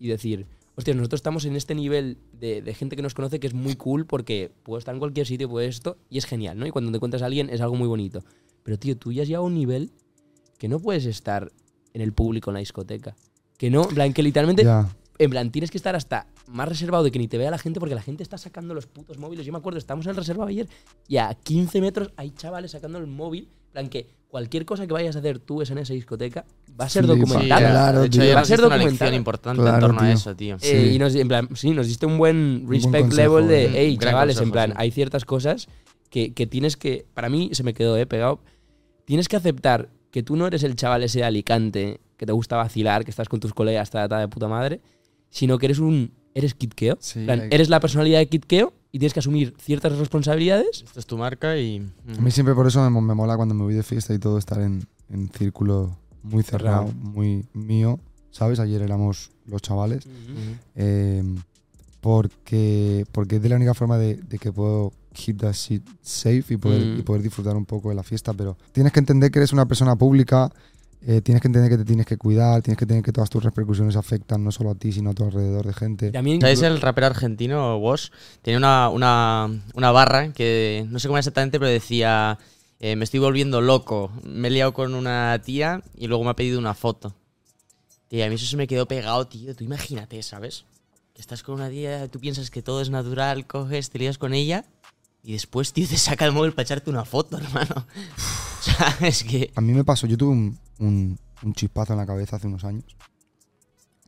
[0.00, 0.44] y decir,
[0.78, 3.74] hostia, nosotros estamos en este nivel de, de gente que nos conoce que es muy
[3.74, 6.66] cool porque puedo estar en cualquier sitio, puedo esto, y es genial, ¿no?
[6.66, 8.22] Y cuando te encuentras a alguien es algo muy bonito.
[8.62, 9.90] Pero, tío, tú ya has llegado a un nivel
[10.56, 11.50] que no puedes estar
[11.94, 13.16] en el público en la discoteca.
[13.56, 14.64] Que no, en plan, que literalmente
[15.18, 17.80] en plan, tienes que estar hasta más reservado de que ni te vea la gente
[17.80, 19.44] porque la gente está sacando los putos móviles.
[19.44, 20.68] Yo me acuerdo, estábamos en el reservado ayer
[21.08, 23.48] y a 15 metros hay chavales sacando el móvil.
[23.66, 26.44] En plan, que cualquier cosa que vayas a hacer tú es en esa discoteca
[26.78, 27.04] va a ser.
[27.04, 27.70] Sí, documentada.
[27.70, 30.04] Claro, de hecho, Va a nos ser diste una lección importante Claro, en torno a
[30.04, 30.12] tío.
[30.14, 30.54] eso, tío.
[30.56, 30.94] Eh, Sí.
[30.94, 33.70] y nos, en plan, sí, nos diste un buen buen respect consejo, level de, eh.
[33.74, 34.76] hey, Gran chavales, en consejo, plan, sí.
[34.78, 35.68] hay ciertas cosas
[36.10, 38.40] que, que tienes que, para mí se me quedó eh, pegado,
[39.04, 42.56] tienes que aceptar que tú no eres el chaval ese de Alicante que te gusta
[42.56, 44.80] vacilar, que estás con tus colegas, ta, ta, de puta madre,
[45.30, 48.98] sino que eres un, eres Kitkeo, Sí, En plan, eres la personalidad de Kitkeo y
[48.98, 50.82] tienes que asumir ciertas responsabilidades.
[50.84, 51.86] Esta es tu marca y.
[52.16, 54.38] A mí siempre por eso me, me mola cuando me voy de fiesta y todo
[54.38, 57.10] estar en, en círculo muy cerrado, Cerrado.
[57.10, 57.98] muy mío,
[58.30, 58.58] ¿sabes?
[58.60, 60.06] Ayer éramos los chavales.
[60.06, 60.56] Ujú.
[60.76, 61.22] eh,
[62.00, 66.44] porque, porque es de la única forma de, de que puedo keep that shit safe
[66.50, 66.98] y poder, Mm.
[67.00, 68.32] y poder disfrutar un poco de la fiesta.
[68.34, 70.50] Pero tienes que entender que eres una persona pública,
[71.06, 73.44] eh, tienes que entender que te tienes que cuidar, tienes que entender que todas tus
[73.44, 76.10] repercusiones afectan no solo a ti, sino a tu alrededor de gente.
[76.10, 78.10] También ¿Sabéis el rapero argentino, Woz?
[78.42, 82.38] Tenía una, una, una barra que no sé cómo era exactamente, pero decía:
[82.80, 84.10] eh, Me estoy volviendo loco.
[84.24, 87.14] Me he liado con una tía y luego me ha pedido una foto.
[88.08, 89.54] Tío, a mí eso se me quedó pegado, tío.
[89.54, 90.64] Tú imagínate, ¿sabes?
[91.14, 94.34] Que estás con una tía, tú piensas que todo es natural, coges, te lías con
[94.34, 94.64] ella
[95.22, 97.74] y después, tío, te saca el móvil para echarte una foto, hermano.
[98.60, 99.50] o sea, es que.
[99.54, 102.64] A mí me pasó, yo tuve un, un- un chispazo en la cabeza hace unos
[102.64, 102.96] años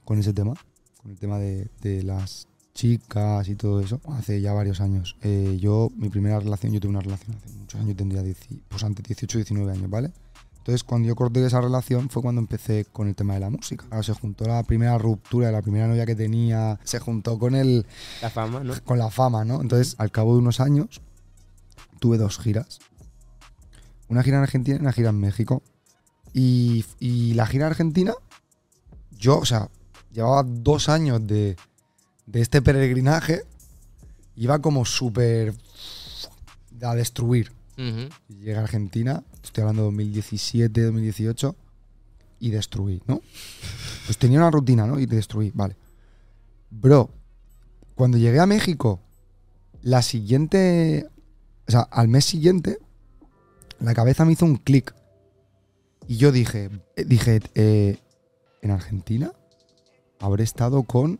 [0.04, 0.54] con ese tema,
[1.00, 5.16] con el tema de, de las chicas y todo eso, hace ya varios años.
[5.22, 8.36] Eh, yo, mi primera relación, yo tuve una relación hace muchos años, tendría 10
[8.68, 10.10] pues antes 18, 19 años, ¿vale?
[10.70, 13.84] Entonces, cuando yo corté esa relación fue cuando empecé con el tema de la música.
[13.90, 17.84] Ahora se juntó la primera ruptura la primera novia que tenía, se juntó con el,
[18.22, 18.74] la fama, ¿no?
[18.84, 19.60] con la fama, ¿no?
[19.60, 21.02] Entonces, al cabo de unos años,
[21.98, 22.78] tuve dos giras.
[24.06, 25.60] Una gira en Argentina y una gira en México.
[26.34, 28.14] Y, y la gira en Argentina,
[29.10, 29.70] yo, o sea,
[30.12, 31.56] llevaba dos años de,
[32.26, 33.42] de este peregrinaje.
[34.36, 35.52] Iba como súper
[36.80, 37.50] a destruir.
[37.80, 38.08] Ujú.
[38.28, 41.56] Y Llegué a Argentina, estoy hablando de 2017, 2018,
[42.40, 43.20] y destruí, ¿no?
[44.06, 44.98] Pues tenía una rutina, ¿no?
[44.98, 45.76] Y destruí, vale.
[46.70, 47.10] Bro,
[47.94, 49.00] cuando llegué a México,
[49.82, 51.08] la siguiente,
[51.66, 52.78] o sea, al mes siguiente,
[53.78, 54.94] la cabeza me hizo un clic.
[56.06, 57.98] Y yo dije, eh, dije, eh,
[58.62, 59.32] en Argentina
[60.18, 61.18] habré estado con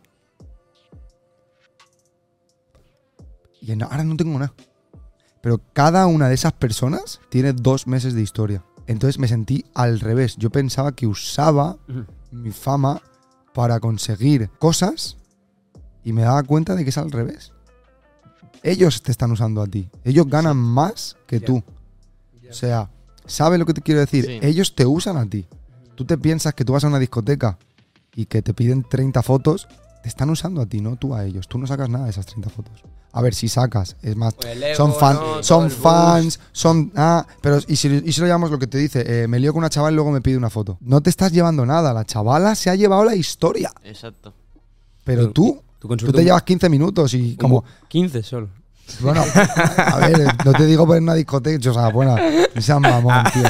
[3.62, 4.52] y ahora no tengo nada.
[5.42, 8.64] Pero cada una de esas personas tiene dos meses de historia.
[8.86, 10.36] Entonces me sentí al revés.
[10.36, 11.78] Yo pensaba que usaba
[12.30, 13.00] mi fama
[13.54, 15.16] para conseguir cosas
[16.04, 17.52] y me daba cuenta de que es al revés.
[18.62, 19.88] Ellos te están usando a ti.
[20.04, 21.62] Ellos ganan más que tú.
[22.48, 22.90] O sea,
[23.26, 24.26] ¿sabes lo que te quiero decir?
[24.26, 24.38] Sí.
[24.42, 25.46] Ellos te usan a ti.
[25.94, 27.58] Tú te piensas que tú vas a una discoteca
[28.14, 29.68] y que te piden 30 fotos,
[30.02, 31.46] te están usando a ti, no tú a ellos.
[31.48, 32.82] Tú no sacas nada de esas 30 fotos.
[33.12, 35.20] A ver, si sacas, es más, ego, son, fan, ¿no?
[35.20, 36.92] Todo son fans, son...
[36.94, 39.52] Ah, pero y si, y si lo llamamos lo que te dice, eh, me lío
[39.52, 40.78] con una chavala y luego me pide una foto.
[40.80, 43.72] No te estás llevando nada, la chavala se ha llevado la historia.
[43.82, 44.32] Exacto.
[45.02, 47.62] Pero Tú- tú, te un- llevas 15 minutos y como...
[47.62, 48.48] como 15 solo.
[49.00, 49.22] Bueno,
[49.76, 52.16] a ver, no te digo por una discoteca, o sea, buena,
[52.54, 53.42] no seas mamón, tío.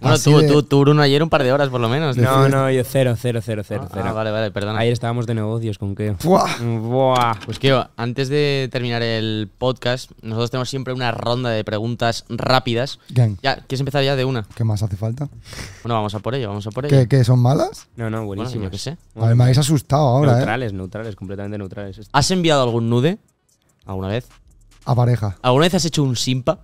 [0.00, 2.16] Bueno, Así tú, de- tú, tú, Bruno, ayer un par de horas por lo menos.
[2.16, 4.14] No, no, yo cero, cero, cero, cero, Ah, cero.
[4.14, 4.78] vale, vale, perdona.
[4.80, 6.14] Ayer estábamos de negocios con qué.
[6.18, 6.46] ¡Fua!
[6.60, 7.34] Buah.
[7.44, 12.98] Pues que antes de terminar el podcast, nosotros tenemos siempre una ronda de preguntas rápidas.
[13.10, 14.44] Gang, Ya, ¿quieres empezar ya de una?
[14.54, 15.28] ¿qué más hace falta?
[15.82, 16.96] Bueno, vamos a por ello, vamos a por ello.
[16.96, 17.88] ¿Qué, qué son malas?
[17.96, 18.64] No, no, Bueno, buenísimo.
[18.64, 18.96] yo qué sé.
[19.16, 20.36] A ver, me habéis asustado ahora, ¿eh?
[20.36, 22.00] neutrales, neutrales, completamente neutrales.
[22.12, 23.18] ¿Has enviado algún nude?
[23.86, 24.26] ¿Alguna vez?
[24.84, 25.36] A pareja.
[25.42, 26.58] ¿Alguna vez has hecho un simpa?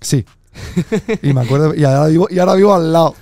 [0.00, 0.24] Sí.
[1.22, 3.14] Y me acuerdo, y ahora vivo, y ahora vivo al lado.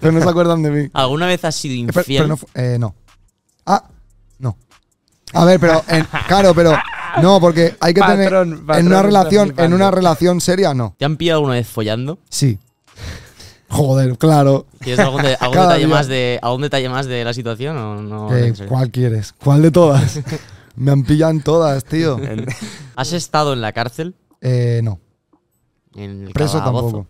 [0.00, 0.88] Pero no se acuerdan de mí.
[0.92, 2.04] ¿Alguna vez has sido Eh, infiel?
[2.06, 2.94] pero- pero no, fu- eh, no.
[3.66, 3.84] Ah,
[4.38, 4.56] no.
[5.32, 6.76] A ver, pero en- claro, pero
[7.22, 10.94] no, porque hay que tener Patrón, en una relación, en una relación seria, no.
[10.98, 12.18] ¿Te han pillado alguna vez follando?
[12.28, 12.58] Sí.
[13.68, 14.66] Joder, claro.
[14.80, 15.94] ¿Quieres algún, de- algún detalle día.
[15.94, 18.36] más de algún detalle más de la situación o no?
[18.36, 18.52] Eh?
[18.68, 19.32] ¿Cuál quieres?
[19.42, 20.20] ¿Cuál de todas?
[20.76, 22.18] Me han pillado en todas, tío.
[22.96, 24.14] ¿Has estado en la cárcel?
[24.40, 25.00] Eh, no.
[25.94, 27.06] En el Preso calabozo, tampoco.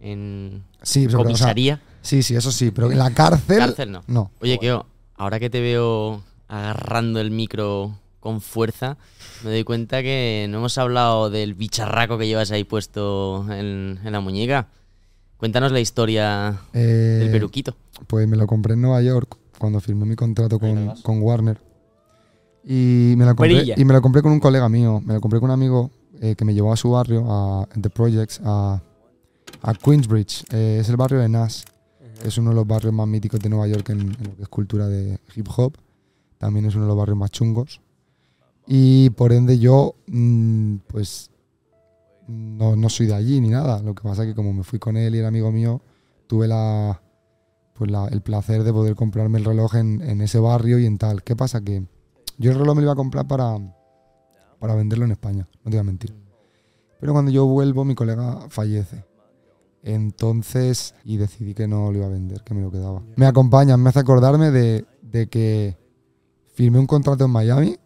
[0.00, 1.82] En Sí, pero, o sea, comisaría.
[2.02, 3.58] sí, sí, eso sí, pero en la cárcel.
[3.58, 4.02] Cárcel no.
[4.06, 4.30] No.
[4.40, 4.86] Oye, Keo,
[5.16, 8.96] ahora que te veo agarrando el micro con fuerza,
[9.44, 14.12] me doy cuenta que no hemos hablado del bicharraco que llevas ahí puesto en, en
[14.12, 14.68] la muñeca.
[15.38, 17.74] Cuéntanos la historia Eh, del peruquito.
[18.06, 21.58] Pues me lo compré en Nueva York cuando firmé mi contrato con Warner.
[22.64, 25.00] Y me, lo compré, y me lo compré con un colega mío.
[25.04, 25.90] Me lo compré con un amigo
[26.20, 28.82] eh, que me llevó a su barrio, a The Projects, a,
[29.62, 30.44] a Queensbridge.
[30.52, 31.62] Eh, es el barrio de Nash,
[32.20, 34.42] que es uno de los barrios más míticos de Nueva York en, en lo que
[34.42, 35.74] es cultura de hip hop.
[36.38, 37.80] También es uno de los barrios más chungos.
[38.66, 41.30] Y por ende yo, mm, pues,
[42.28, 43.82] no, no soy de allí ni nada.
[43.82, 45.80] Lo que pasa es que como me fui con él y era amigo mío,
[46.26, 47.00] tuve la,
[47.74, 50.98] pues la- el placer de poder comprarme el reloj en, en ese barrio y en
[50.98, 51.22] tal.
[51.24, 51.60] ¿Qué pasa?
[51.62, 51.82] Que
[52.40, 53.56] yo el reloj me lo iba a comprar para,
[54.58, 56.14] para venderlo en España, no te voy a mentir.
[56.98, 59.04] Pero cuando yo vuelvo, mi colega fallece.
[59.82, 63.02] Entonces, y decidí que no lo iba a vender, que me lo quedaba.
[63.16, 65.76] Me acompaña, me hace acordarme de, de que
[66.54, 67.76] firmé un contrato en Miami,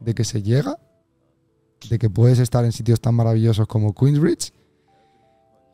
[0.00, 0.78] de que se llega,
[1.88, 4.52] de que puedes estar en sitios tan maravillosos como Queensbridge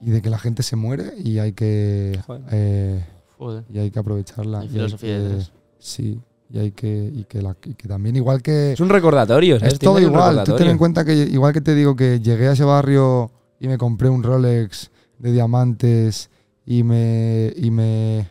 [0.00, 2.42] y de que la gente se muere y hay que Joder.
[2.52, 3.04] eh,
[3.36, 3.64] Joder.
[3.72, 4.60] y hay que aprovecharla.
[4.60, 5.52] Hay y filosofía que- detrás.
[5.80, 6.20] Sí,
[6.50, 9.74] y hay que y que, la- y que también igual que Es un recordatorio, ¿sabes?
[9.74, 10.44] es todo igual.
[10.44, 13.30] Tú ten en cuenta que igual que te digo que llegué a ese barrio
[13.60, 16.30] y me compré un Rolex de diamantes
[16.64, 18.28] y me y me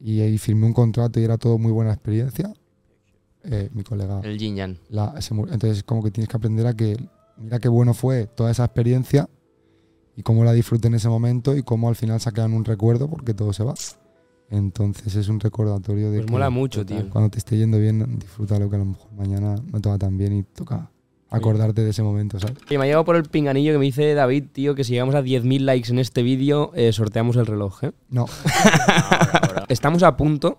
[0.00, 2.52] y, ahí firmé un contrato y era todo muy buena experiencia.
[3.42, 4.76] eh, mi colega El yin yang.
[4.90, 5.52] la- se murió.
[5.54, 6.96] entonces como que tienes que aprender a que
[7.38, 9.28] mira qué bueno fue toda esa experiencia
[10.16, 13.32] y cómo la disfruté en ese momento y cómo al final en un recuerdo porque
[13.34, 13.74] todo se va.
[14.50, 17.08] Entonces es un recordatorio de Pues que mola mucho, tío.
[17.10, 20.18] cuando te esté yendo bien, disfrútalo que a lo mejor mañana no te va tan
[20.18, 20.90] bien y toca
[21.30, 22.56] acordarte de ese momento, ¿sabes?
[22.68, 25.14] Y me ha llegado por el pinganillo que me dice David, tío, que si llegamos
[25.14, 27.92] a 10.000 likes en este vídeo, eh, sorteamos el reloj, ¿eh?
[28.08, 28.26] No,
[29.68, 30.58] Estamos a punto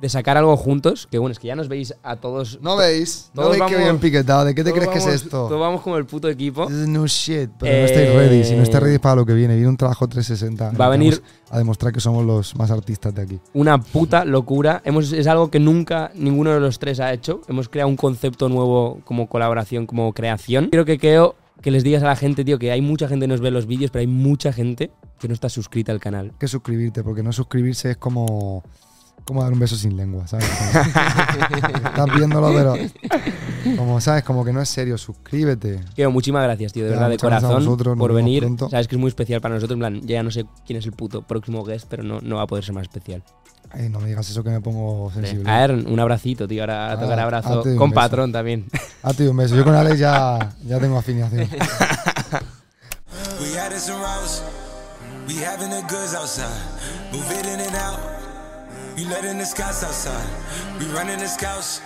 [0.00, 2.58] de sacar algo juntos, que bueno, es que ya nos veis a todos.
[2.62, 5.48] no veis, no veis que bien piquetado, ¿de qué te crees que es esto?
[5.48, 6.68] Todos vamos como el puto equipo.
[6.70, 8.44] No shit, pero Eh, no estáis ready.
[8.44, 10.72] Si no estáis ready para lo que viene, viene un trabajo 360.
[10.80, 11.20] Va a venir-
[11.50, 13.40] a demostrar que somos los más artistas de aquí.
[13.54, 14.82] Una puta locura.
[14.84, 17.40] Hemos, es algo que nunca ninguno de los tres ha hecho.
[17.48, 20.66] Hemos creado un concepto nuevo como colaboración, como creación.
[20.70, 23.28] Quiero que creo que les digas a la gente, tío, que hay mucha gente que
[23.32, 26.26] nos ve los vídeos, pero hay mucha gente que no está suscrita al canal.
[26.26, 28.62] Hay que suscribirte, porque no suscribirse es como,
[29.28, 30.46] como dar un beso sin lengua, ¿sabes?
[30.48, 32.74] Como- estás viéndolo, pero
[33.76, 34.24] como, ¿sabes?
[34.24, 35.80] Como que no es serio, suscríbete.
[35.94, 38.42] Quiero muchísimas gracias, tío, de Ya, verdad, de a corazón, vosotros, por venir.
[38.42, 38.68] pronto.
[38.70, 39.76] Sabes que es muy especial para nosotros.
[39.76, 42.42] En plan, ya no sé quién es el puto próximo guest, pero no, no va
[42.42, 43.22] a poder ser más especial.
[43.70, 45.50] Ay, no me digas eso que me pongo sensible.
[45.50, 46.62] A ver, un abracito, tío.
[46.62, 47.62] Ahora Ah, tocar abrazo.
[47.76, 48.64] Con patrón también.
[49.02, 49.54] A ti un beso.
[49.54, 51.46] Yo con Alex ya, ya tengo afiliación.
[53.40, 54.42] We added some routes.
[55.28, 56.48] We having the goods outside.
[57.12, 57.98] Move it in and out.
[58.98, 60.28] We letting the scouts outside.
[60.80, 61.80] We running the scouts.